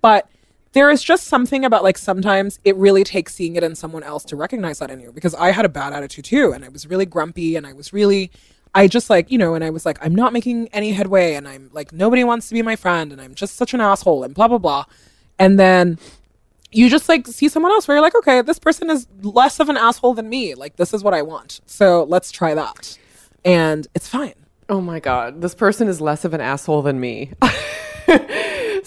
[0.02, 0.30] But
[0.73, 4.23] there is just something about like sometimes it really takes seeing it in someone else
[4.26, 5.12] to recognize that in you.
[5.12, 7.91] Because I had a bad attitude too and I was really grumpy and I was
[7.91, 8.32] really
[8.78, 11.48] I just like, you know, and I was like I'm not making any headway and
[11.48, 14.34] I'm like nobody wants to be my friend and I'm just such an asshole and
[14.34, 14.86] blah blah blah.
[15.40, 15.98] And then
[16.72, 19.70] you just like see someone else where you're like, okay, this person is less of
[19.70, 20.54] an asshole than me.
[20.54, 21.60] Like this is what I want.
[21.66, 22.98] So let's try that.
[23.44, 24.36] And it's fine.
[24.70, 27.32] oh my God, this person is less of an asshole than me.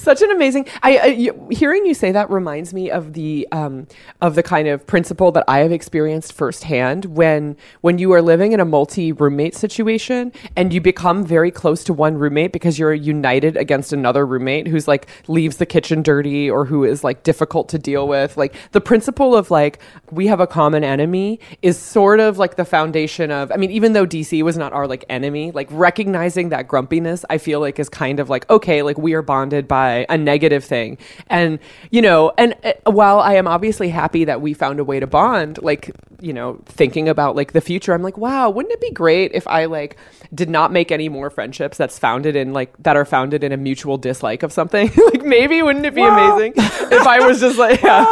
[0.01, 0.67] Such an amazing.
[0.83, 3.87] I, I hearing you say that reminds me of the um,
[4.23, 8.53] of the kind of principle that I have experienced firsthand when when you are living
[8.53, 12.95] in a multi roommate situation and you become very close to one roommate because you're
[12.95, 17.69] united against another roommate who's like leaves the kitchen dirty or who is like difficult
[17.69, 18.39] to deal with.
[18.39, 22.65] Like the principle of like we have a common enemy is sort of like the
[22.65, 23.53] foundation of.
[23.53, 27.37] I mean, even though DC was not our like enemy, like recognizing that grumpiness, I
[27.37, 30.99] feel like is kind of like okay, like we are bonded by a negative thing,
[31.29, 31.59] and
[31.91, 35.07] you know, and uh, while I am obviously happy that we found a way to
[35.07, 38.91] bond, like you know, thinking about like the future, I'm like, wow, wouldn't it be
[38.91, 39.97] great if I like
[40.35, 43.57] did not make any more friendships that's founded in like that are founded in a
[43.57, 44.91] mutual dislike of something?
[45.13, 48.07] like maybe wouldn't it be amazing if I was just like, yeah,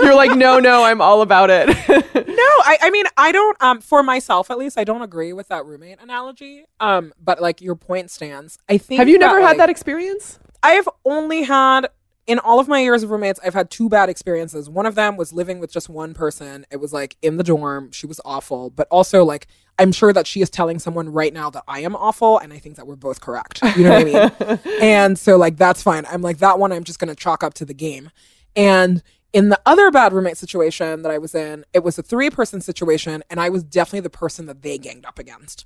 [0.00, 1.68] you're like, no, no, I'm all about it.
[2.38, 5.48] No, I, I mean I don't um for myself at least I don't agree with
[5.48, 6.66] that roommate analogy.
[6.78, 8.58] Um but like your point stands.
[8.68, 10.38] I think Have you never like, had that experience?
[10.62, 11.88] I've only had
[12.28, 14.68] in all of my years of roommates, I've had two bad experiences.
[14.68, 16.66] One of them was living with just one person.
[16.70, 17.90] It was like in the dorm.
[17.90, 19.46] She was awful, but also like
[19.78, 22.58] I'm sure that she is telling someone right now that I am awful, and I
[22.58, 23.62] think that we're both correct.
[23.76, 24.58] You know what I mean?
[24.82, 26.04] And so like that's fine.
[26.06, 26.70] I'm like that one.
[26.70, 28.10] I'm just gonna chalk up to the game.
[28.54, 32.28] And in the other bad roommate situation that I was in, it was a three
[32.28, 35.64] person situation, and I was definitely the person that they ganged up against.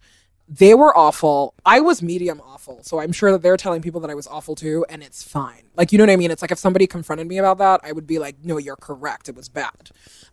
[0.54, 1.54] They were awful.
[1.64, 2.82] I was medium awful.
[2.82, 5.62] So I'm sure that they're telling people that I was awful too, and it's fine.
[5.76, 6.30] Like, you know what I mean?
[6.30, 9.30] It's like if somebody confronted me about that, I would be like, no, you're correct.
[9.30, 9.90] It was bad.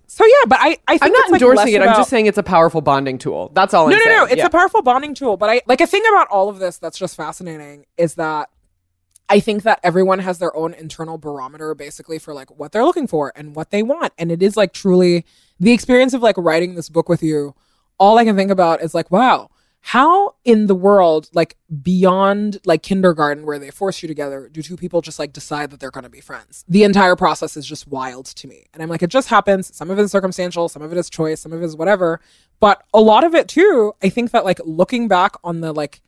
[0.08, 1.82] So yeah, but I, I think I'm not like, endorsing less it.
[1.82, 3.51] I'm just saying it's a powerful bonding tool.
[3.53, 4.17] That's all no, I'm no, saying.
[4.17, 4.23] no.
[4.25, 4.47] It's Yeah.
[4.47, 5.38] a powerful bonding tool.
[5.38, 8.49] But I like a thing about all of this that's just fascinating is that
[9.29, 13.08] I think that everyone has their own internal barometer basically for like what they're looking
[13.08, 14.12] for and what they want.
[14.17, 15.25] And it is like truly
[15.60, 17.55] the experience of like writing this book with you.
[17.99, 19.49] All I can think about is like, wow,
[19.82, 24.78] how in the world, like beyond like kindergarten where they force you together, do two
[24.78, 26.65] people just like decide that they're going to be friends?
[26.68, 28.65] The entire process is just wild to me.
[28.74, 29.76] And I'm like, it just happens.
[29.76, 32.20] Some of it is circumstantial, some of it is choice, some of it is whatever.
[32.60, 36.02] But a lot of it too, I think that like looking back on the like,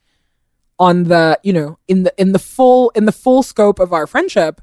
[0.79, 4.07] on the you know in the in the full in the full scope of our
[4.07, 4.61] friendship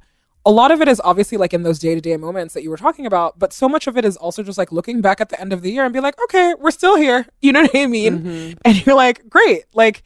[0.49, 3.05] a lot of it is obviously like in those day-to-day moments that you were talking
[3.05, 5.53] about but so much of it is also just like looking back at the end
[5.53, 8.18] of the year and be like okay we're still here you know what i mean
[8.18, 8.59] mm-hmm.
[8.64, 10.03] and you're like great like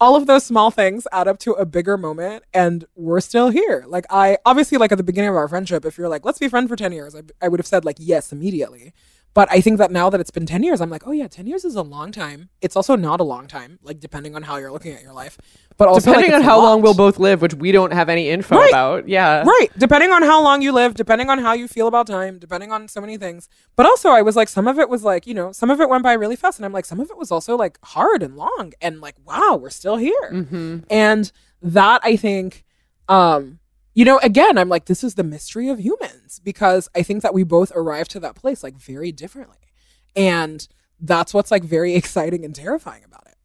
[0.00, 3.84] all of those small things add up to a bigger moment and we're still here.
[3.86, 6.48] Like I obviously like at the beginning of our friendship, if you're like, let's be
[6.48, 8.92] friends for 10 years, I, I would have said like yes immediately.
[9.34, 11.48] But I think that now that it's been 10 years, I'm like, oh yeah, 10
[11.48, 12.50] years is a long time.
[12.60, 15.36] It's also not a long time, like depending on how you're looking at your life.
[15.76, 18.28] But also like, Depending on how long we'll both live, which we don't have any
[18.30, 18.70] info Right.
[18.70, 19.08] about.
[19.08, 19.42] Yeah.
[19.42, 19.68] Right.
[19.76, 22.86] Depending on how long you live, depending on how you feel about time, depending on
[22.86, 23.48] so many things.
[23.74, 25.88] But also, I was like, some of it was like, you know, some of it
[25.88, 26.60] went by really fast.
[26.60, 28.72] And I'm like, some of it was also like hard and long.
[28.80, 30.30] And like, wow, we're still here.
[30.32, 30.78] Mm-hmm.
[30.90, 32.64] And that I think,
[33.08, 33.58] um,
[33.94, 37.32] you know, again, I'm like, this is the mystery of humans because I think that
[37.32, 39.56] we both arrived to that place like very differently.
[40.16, 40.66] And
[41.00, 43.36] that's what's like very exciting and terrifying about it.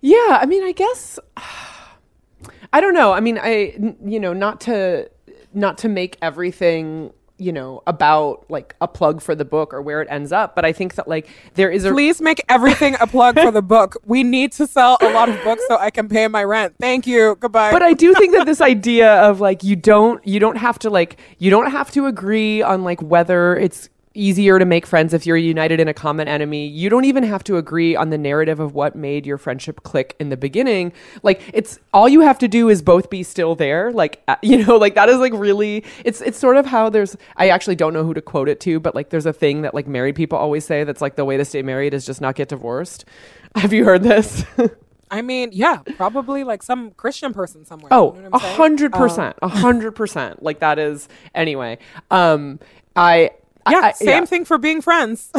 [0.00, 1.18] Yeah, I mean, I guess
[2.72, 3.12] I don't know.
[3.12, 5.10] I mean, I, you know, not to
[5.54, 10.00] not to make everything, you know, about like a plug for the book or where
[10.00, 13.06] it ends up, but I think that like there is a Please make everything a
[13.06, 13.96] plug for the book.
[14.06, 16.74] We need to sell a lot of books so I can pay my rent.
[16.80, 17.36] Thank you.
[17.40, 17.72] Goodbye.
[17.72, 20.90] but I do think that this idea of like you don't you don't have to
[20.90, 25.26] like you don't have to agree on like whether it's easier to make friends if
[25.26, 26.66] you're united in a common enemy.
[26.66, 30.16] You don't even have to agree on the narrative of what made your friendship click
[30.18, 30.92] in the beginning.
[31.22, 33.92] Like it's all you have to do is both be still there.
[33.92, 37.16] Like uh, you know, like that is like really it's it's sort of how there's
[37.36, 39.74] I actually don't know who to quote it to, but like there's a thing that
[39.74, 42.34] like married people always say that's like the way to stay married is just not
[42.34, 43.04] get divorced.
[43.56, 44.44] Have you heard this?
[45.10, 47.88] I mean, yeah, probably like some Christian person somewhere.
[47.92, 48.32] Oh, a what I'm saying?
[48.32, 50.42] Um, hundred percent, a hundred percent.
[50.42, 51.78] Like that is anyway.
[52.10, 52.58] Um,
[52.96, 53.30] I
[53.68, 54.24] Yeah, I, same yeah.
[54.24, 55.30] thing for being friends.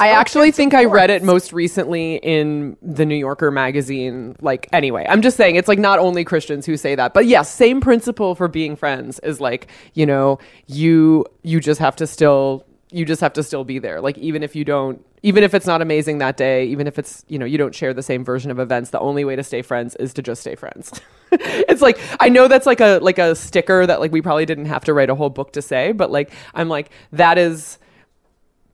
[0.00, 4.36] I actually think I read it most recently in the New Yorker magazine.
[4.40, 7.52] Like, anyway, I'm just saying it's like not only Christians who say that, but yes,
[7.52, 12.64] same principle for being friends is like, you know, you you just have to still
[12.92, 14.00] you just have to still be there.
[14.00, 17.24] Like, even if you don't, even if it's not amazing that day, even if it's
[17.28, 19.62] you know you don't share the same version of events, the only way to stay
[19.62, 21.00] friends is to just stay friends.
[21.32, 24.66] it's like I know that's like a like a sticker that like we probably didn't
[24.66, 27.78] have to write a whole book to say, but like I'm like that is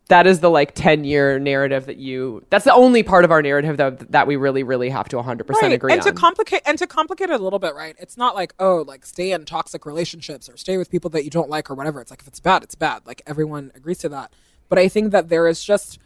[0.09, 3.43] that is the like 10 year narrative that you that's the only part of our
[3.43, 5.73] narrative that that we really really have to 100% right.
[5.73, 7.95] agree and on to complicate and to complicate it a little bit, right?
[7.99, 11.31] It's not like oh, like stay in toxic relationships or stay with people that you
[11.31, 12.01] don't like or whatever.
[12.01, 13.07] It's like if it's bad, it's bad.
[13.07, 14.33] Like everyone agrees to that.
[14.69, 15.99] But I think that there is just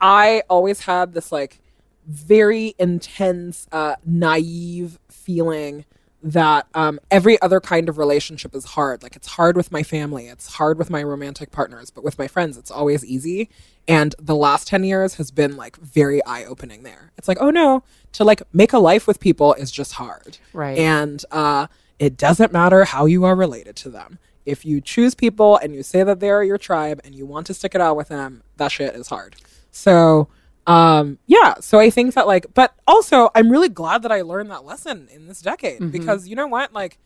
[0.00, 1.60] I always had this like
[2.06, 5.84] very intense, uh, naive feeling
[6.22, 9.02] that um, every other kind of relationship is hard.
[9.02, 12.26] Like it's hard with my family, it's hard with my romantic partners, but with my
[12.26, 13.48] friends, it's always easy.
[13.86, 17.12] And the last 10 years has been like very eye opening there.
[17.16, 20.38] It's like, oh no, to like make a life with people is just hard.
[20.52, 20.76] Right.
[20.76, 24.18] And uh, it doesn't matter how you are related to them.
[24.44, 27.54] If you choose people and you say that they're your tribe and you want to
[27.54, 29.36] stick it out with them, that shit is hard.
[29.70, 30.28] So,
[30.68, 31.54] um, yeah.
[31.60, 35.08] So I think that like, but also I'm really glad that I learned that lesson
[35.10, 36.74] in this decade because you know what?
[36.74, 36.98] Like,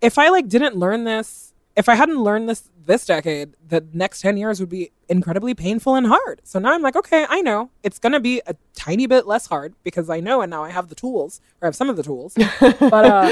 [0.00, 4.20] if I like didn't learn this, if I hadn't learned this this decade, the next
[4.20, 6.40] 10 years would be incredibly painful and hard.
[6.44, 9.46] So now I'm like, okay, I know it's going to be a tiny bit less
[9.46, 11.96] hard because I know and now I have the tools or I have some of
[11.96, 12.34] the tools.
[12.60, 13.30] but uh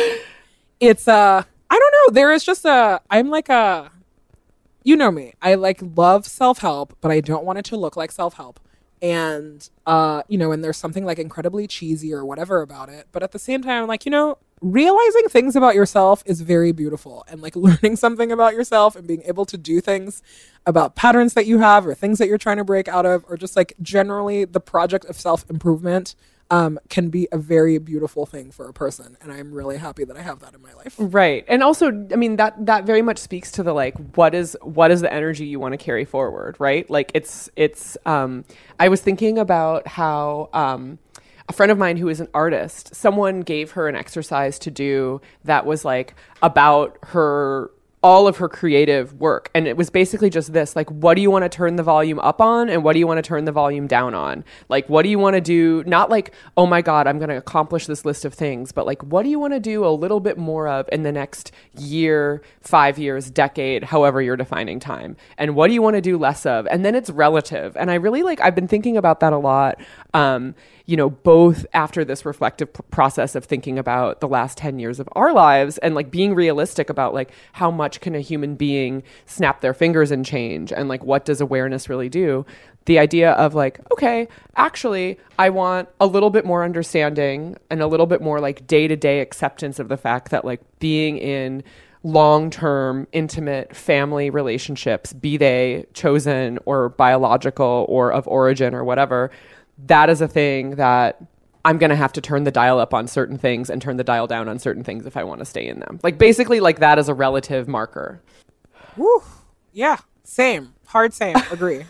[0.81, 3.93] it's uh I don't know, there is just a I'm like a
[4.83, 5.35] you know me.
[5.41, 8.59] I like love self-help, but I don't want it to look like self-help.
[9.01, 13.07] And uh, you know, and there's something like incredibly cheesy or whatever about it.
[13.13, 16.73] But at the same time, I'm like, you know, realizing things about yourself is very
[16.73, 17.25] beautiful.
[17.29, 20.23] And like learning something about yourself and being able to do things
[20.67, 23.37] about patterns that you have or things that you're trying to break out of, or
[23.37, 26.15] just like generally the project of self-improvement
[26.51, 29.17] um, can be a very beautiful thing for a person.
[29.21, 30.95] And I'm really happy that I have that in my life.
[30.99, 34.57] right and also i mean that that very much speaks to the like what is
[34.63, 38.45] what is the energy you want to carry forward right like it's it's um
[38.79, 40.99] i was thinking about how um
[41.49, 45.21] a friend of mine who is an artist someone gave her an exercise to do
[45.45, 47.71] that was like about her
[48.03, 49.51] all of her creative work.
[49.55, 52.19] And it was basically just this like what do you want to turn the volume
[52.21, 54.45] up on and what do you want to turn the volume down on?
[54.69, 57.37] Like what do you want to do not like oh my god i'm going to
[57.37, 60.21] accomplish this list of things but like what do you want to do a little
[60.21, 65.17] bit more of in the next year 5 years decade however you're defining time?
[65.37, 66.67] And what do you want to do less of?
[66.69, 67.77] And then it's relative.
[67.77, 69.81] And i really like i've been thinking about that a lot
[70.15, 70.55] um
[70.89, 74.99] you know, both after this reflective p- process of thinking about the last 10 years
[74.99, 79.03] of our lives and like being realistic about like how much can a human being
[79.27, 82.47] snap their fingers and change and like what does awareness really do?
[82.87, 87.87] The idea of like, okay, actually, I want a little bit more understanding and a
[87.87, 91.65] little bit more like day to day acceptance of the fact that like being in
[92.03, 99.31] long term, intimate family relationships, be they chosen or biological or of origin or whatever,
[99.87, 101.21] that is a thing that
[101.65, 104.05] I'm going to have to turn the dial up on certain things and turn the
[104.05, 106.01] dial down on certain things if I want to stay in them.
[106.03, 108.21] Like basically like that is a relative marker.
[108.97, 109.23] Woo.
[109.73, 109.99] Yeah.
[110.25, 110.75] Same.
[110.87, 111.37] Hard same.
[111.51, 111.85] Agree.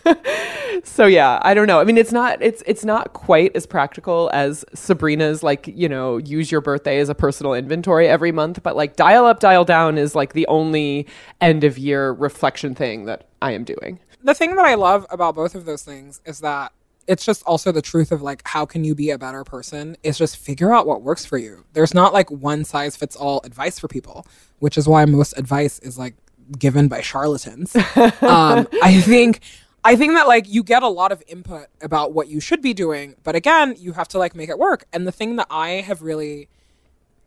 [0.83, 1.79] So yeah, I don't know.
[1.79, 6.17] I mean, it's not it's it's not quite as practical as Sabrina's like, you know,
[6.17, 9.97] use your birthday as a personal inventory every month, but like dial up, dial down
[9.97, 11.07] is like the only
[11.41, 13.99] end of year reflection thing that I am doing.
[14.23, 16.71] the thing that I love about both of those things is that
[17.09, 20.15] it's just also the truth of like how can you be a better person is
[20.15, 21.65] just figure out what works for you.
[21.73, 24.27] There's not like one size fits all advice for people,
[24.59, 26.13] which is why most advice is like
[26.59, 27.75] given by charlatans.
[28.21, 29.39] um, I think
[29.83, 32.75] I think that like you get a lot of input about what you should be
[32.75, 34.85] doing, but again, you have to like make it work.
[34.93, 36.47] And the thing that I have really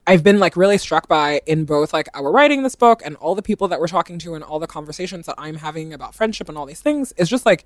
[0.07, 3.35] I've been like really struck by in both like our writing this book and all
[3.35, 6.49] the people that we're talking to and all the conversations that I'm having about friendship
[6.49, 7.65] and all these things is just like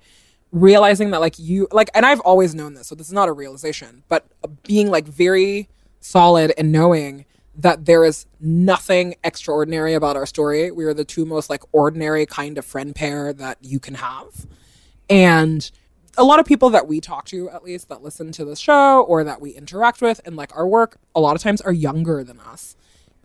[0.51, 3.33] realizing that like you like and I've always known this so this is not a
[3.33, 4.25] realization but
[4.63, 5.69] being like very
[5.99, 7.25] solid and knowing
[7.57, 10.69] that there is nothing extraordinary about our story.
[10.69, 14.45] We are the two most like ordinary kind of friend pair that you can have.
[15.09, 15.69] And
[16.17, 19.01] a lot of people that we talk to at least that listen to the show
[19.03, 22.23] or that we interact with and like our work a lot of times are younger
[22.23, 22.75] than us.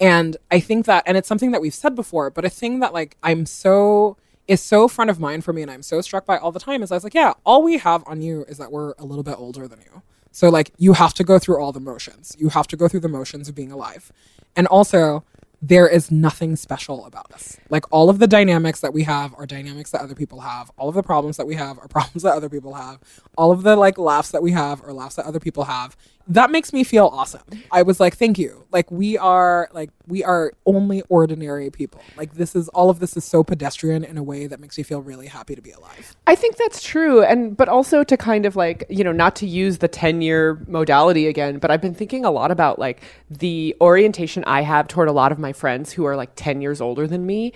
[0.00, 2.92] And i think that and it's something that we've said before but a thing that
[2.92, 4.16] like i'm so
[4.48, 6.82] is so front of mind for me and i'm so struck by all the time
[6.82, 9.24] is i was like yeah all we have on you is that we're a little
[9.24, 12.48] bit older than you so like you have to go through all the motions you
[12.48, 14.12] have to go through the motions of being alive
[14.56, 15.24] and also
[15.64, 17.56] there is nothing special about us.
[17.70, 20.72] Like all of the dynamics that we have are dynamics that other people have.
[20.76, 22.98] All of the problems that we have are problems that other people have.
[23.38, 25.96] All of the like laughs that we have are laughs that other people have.
[26.28, 27.42] That makes me feel awesome.
[27.70, 28.64] I was like, thank you.
[28.70, 32.00] Like we are like we are only ordinary people.
[32.16, 34.84] Like this is all of this is so pedestrian in a way that makes me
[34.84, 36.16] feel really happy to be alive.
[36.26, 37.22] I think that's true.
[37.22, 40.62] And, but also to kind of like, you know, not to use the 10 year
[40.66, 45.08] modality again, but I've been thinking a lot about like the orientation I have toward
[45.08, 47.52] a lot of my friends who are like 10 years older than me.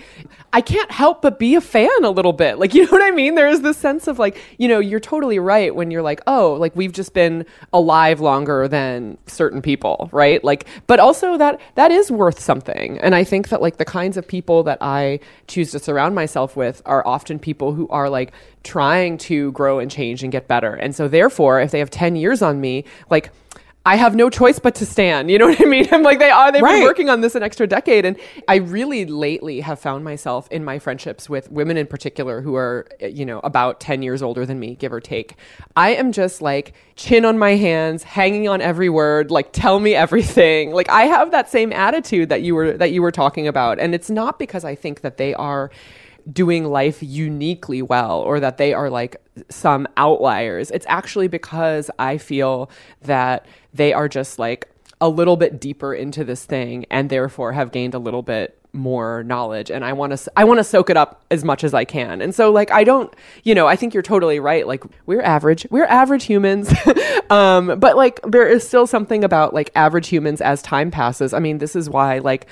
[0.53, 2.59] I can't help but be a fan a little bit.
[2.59, 3.35] Like, you know what I mean?
[3.35, 6.55] There is this sense of like, you know, you're totally right when you're like, oh,
[6.55, 10.43] like we've just been alive longer than certain people, right?
[10.43, 12.99] Like, but also that that is worth something.
[13.01, 16.57] And I think that like the kinds of people that I choose to surround myself
[16.57, 18.33] with are often people who are like
[18.63, 20.75] trying to grow and change and get better.
[20.75, 23.31] And so therefore, if they have 10 years on me, like
[23.87, 25.31] I have no choice but to stand.
[25.31, 25.87] You know what I mean?
[25.93, 26.51] I'm like they are.
[26.53, 26.75] They've Right.
[26.81, 28.17] been working on this an extra decade, and
[28.49, 32.87] I really lately have found myself in my friendships with women in particular who are,
[33.01, 35.37] eh, you know, about ten years older than me, give or take.
[35.77, 39.31] I am just like chin on my hands, hanging on every word.
[39.31, 40.73] Like tell me everything.
[40.73, 43.95] Like I have that same attitude that you were that you were talking about, and
[43.95, 45.71] it's not because I think that they are
[46.33, 49.15] doing life uniquely well or that they are like
[49.49, 50.73] some outliers.
[50.73, 52.69] It's actually because I feel
[53.03, 53.47] that
[53.77, 54.69] they are just like
[55.01, 59.23] a little bit deeper into this thing and therefore have gained a little bit more
[59.25, 61.85] knowledge and I want to I want to soak it up as much as I
[61.85, 62.21] can.
[62.21, 63.13] And so like I don't,
[63.43, 64.67] you know, I think you're totally right.
[64.67, 65.67] Like we're average.
[65.71, 66.73] We're average humans.
[67.31, 71.33] um but like there is still something about like average humans as time passes.
[71.33, 72.47] I mean, this is why like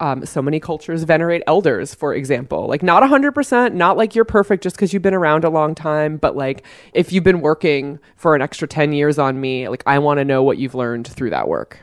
[0.00, 2.66] um, so many cultures venerate elders, for example.
[2.66, 6.16] Like, not 100%, not like you're perfect just because you've been around a long time,
[6.16, 9.98] but like if you've been working for an extra 10 years on me, like I
[9.98, 11.80] want to know what you've learned through that work.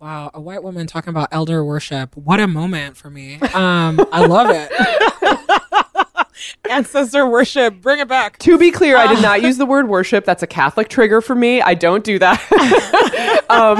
[0.00, 2.16] Wow, a white woman talking about elder worship.
[2.16, 3.40] What a moment for me.
[3.40, 4.70] Um, I love it.
[6.70, 8.38] Ancestor worship, bring it back.
[8.40, 10.24] To be clear, I did not use the word worship.
[10.24, 11.62] That's a Catholic trigger for me.
[11.62, 13.44] I don't do that.
[13.48, 13.78] um,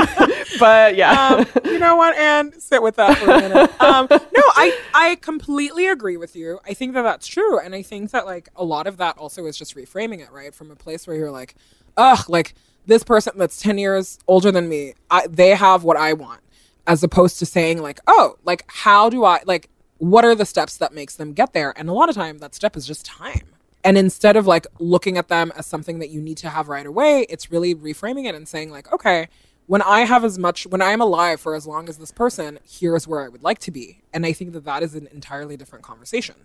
[0.59, 1.13] but yeah.
[1.13, 3.71] um, you know what, and sit with that for a minute.
[3.87, 6.59] Um, no, I I completely agree with you.
[6.67, 9.47] I think that that's true, and I think that like a lot of that also
[9.47, 11.55] is just reframing it right from a place where you're like,
[11.97, 12.55] ugh, like
[12.87, 16.41] this person that's ten years older than me, I, they have what I want,
[16.87, 20.77] as opposed to saying like, oh, like how do I like what are the steps
[20.79, 21.73] that makes them get there?
[21.77, 23.49] And a lot of time that step is just time.
[23.85, 26.87] And instead of like looking at them as something that you need to have right
[26.87, 29.29] away, it's really reframing it and saying like, okay,
[29.67, 32.59] when I have as much, when I am alive for as long as this person,
[32.69, 34.03] here's where I would like to be.
[34.13, 36.37] And I think that that is an entirely different conversation.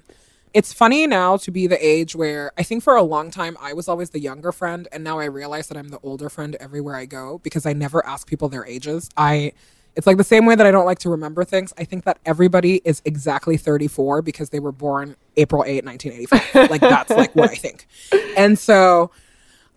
[0.54, 3.74] It's funny now to be the age where I think for a long time I
[3.74, 6.96] was always the younger friend, and now I realize that I'm the older friend everywhere
[6.96, 9.10] I go because I never ask people their ages.
[9.16, 9.54] I
[9.96, 11.74] it's like the same way that I don't like to remember things.
[11.78, 16.70] I think that everybody is exactly 34 because they were born April 8, 1985.
[16.70, 17.88] like that's like what I think.
[18.38, 19.12] And so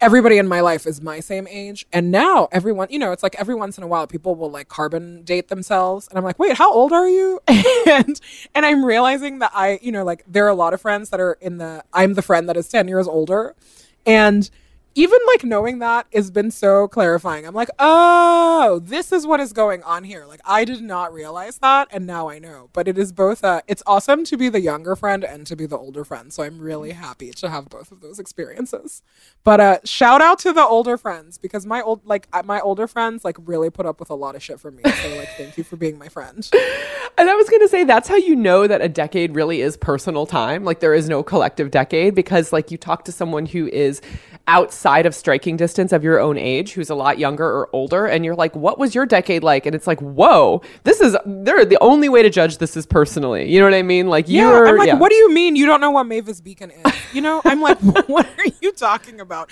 [0.01, 1.87] everybody in my life is my same age.
[1.93, 4.69] And now everyone, you know, it's like every once in a while people will like
[4.69, 6.09] carbon date themselves.
[6.09, 7.41] And I'm like, wait, how old are you?
[7.49, 8.21] and
[8.55, 11.21] and I'm realizing that I, you know, like there are a lot of friends that
[11.21, 13.55] are in the I'm the friend that is 10 years older.
[14.07, 14.51] And
[14.95, 17.47] even like knowing that has been so clarifying.
[17.47, 20.25] I'm like, oh, this is what is going on here.
[20.25, 22.71] Like I did not realize that, and now I know.
[22.73, 23.43] But it is both.
[23.43, 26.33] Uh, it's awesome to be the younger friend and to be the older friend.
[26.33, 29.03] So I'm really happy to have both of those experiences.
[29.43, 32.87] But uh, shout out to the older friends because my old like uh, my older
[32.87, 34.83] friends like really put up with a lot of shit from me.
[34.85, 36.49] So like, thank you for being my friend.
[37.17, 39.77] And I was going to say that's how you know that a decade really is
[39.77, 40.65] personal time.
[40.65, 44.03] Like there is no collective decade because like you talk to someone who is
[44.49, 48.25] outside of striking distance of your own age who's a lot younger or older and
[48.25, 51.79] you're like what was your decade like and it's like whoa this is they're the
[51.81, 54.69] only way to judge this is personally you know what i mean like Yeah, you're
[54.69, 54.95] I'm like, yeah.
[54.95, 56.93] what do you mean you don't know what Mavis Beacon is?
[57.13, 57.79] You know, I'm like,
[58.09, 59.51] what are you talking about?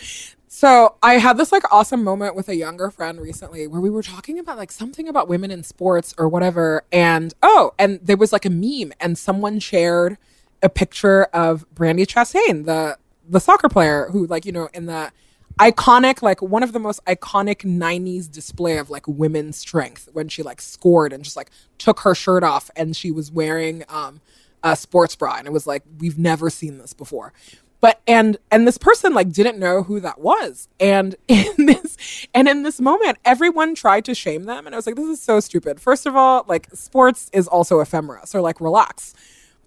[0.48, 4.02] So I had this like awesome moment with a younger friend recently where we were
[4.02, 6.84] talking about like something about women in sports or whatever.
[6.92, 10.18] And oh, and there was like a meme and someone shared
[10.62, 12.98] a picture of Brandi Chastain, the
[13.32, 15.10] the soccer player who like, you know, in the
[15.58, 20.42] iconic like one of the most iconic 90s display of like women's strength when she
[20.42, 24.20] like scored and just like took her shirt off and she was wearing um
[24.62, 27.32] a sports bra and it was like we've never seen this before.
[27.80, 30.68] But and and this person like didn't know who that was.
[30.78, 34.86] And in this and in this moment everyone tried to shame them and i was
[34.86, 35.80] like this is so stupid.
[35.80, 39.14] First of all like sports is also ephemera so like relax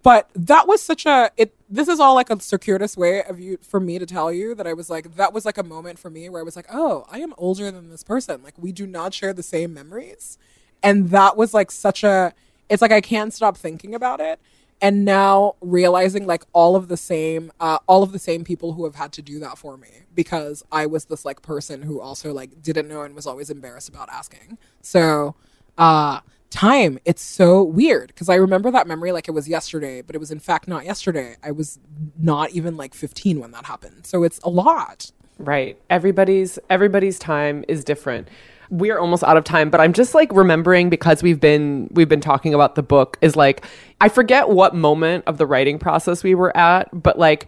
[0.06, 3.58] but that was such a it this is all like a circuitous way of you
[3.64, 6.12] for me to tell you that i was like that was like a moment for
[6.12, 8.44] me where i was like oh i am older than this person.
[8.44, 10.38] Like we do not share the same memories.
[10.84, 12.34] And that was like such a
[12.70, 14.40] it's like i can't stop thinking about it
[14.82, 18.84] and now realizing like all of the same uh, all of the same people who
[18.86, 22.34] have had to do that for me because i was this like person who also
[22.34, 24.58] like didn't know and was always embarrassed about asking.
[24.82, 25.36] So
[25.78, 26.20] uh
[26.56, 30.20] time it's so weird because i remember that memory like it was yesterday but it
[30.20, 31.80] was in fact not yesterday i was
[32.18, 35.78] not even like 15 when that happened so it's a lot Right.
[35.90, 38.30] Everybody's everybody's time is different.
[38.70, 42.22] We're almost out of time, but I'm just like remembering because we've been we've been
[42.22, 43.66] talking about the book is like
[44.00, 47.48] I forget what moment of the writing process we were at, but like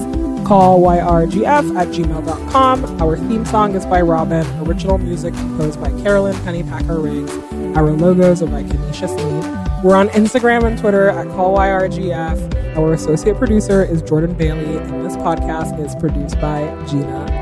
[0.47, 2.85] call YRGF at gmail.com.
[3.01, 4.45] Our theme song is by Robyn.
[4.67, 7.33] Original music composed by Carolyn Pennypacker Riggs.
[7.77, 9.45] Our logos are by Kenesha Sneed.
[9.85, 12.77] We're on Instagram and Twitter at callyrgf.
[12.77, 17.40] Our associate producer is Jordan Bailey, and this podcast is produced by Gina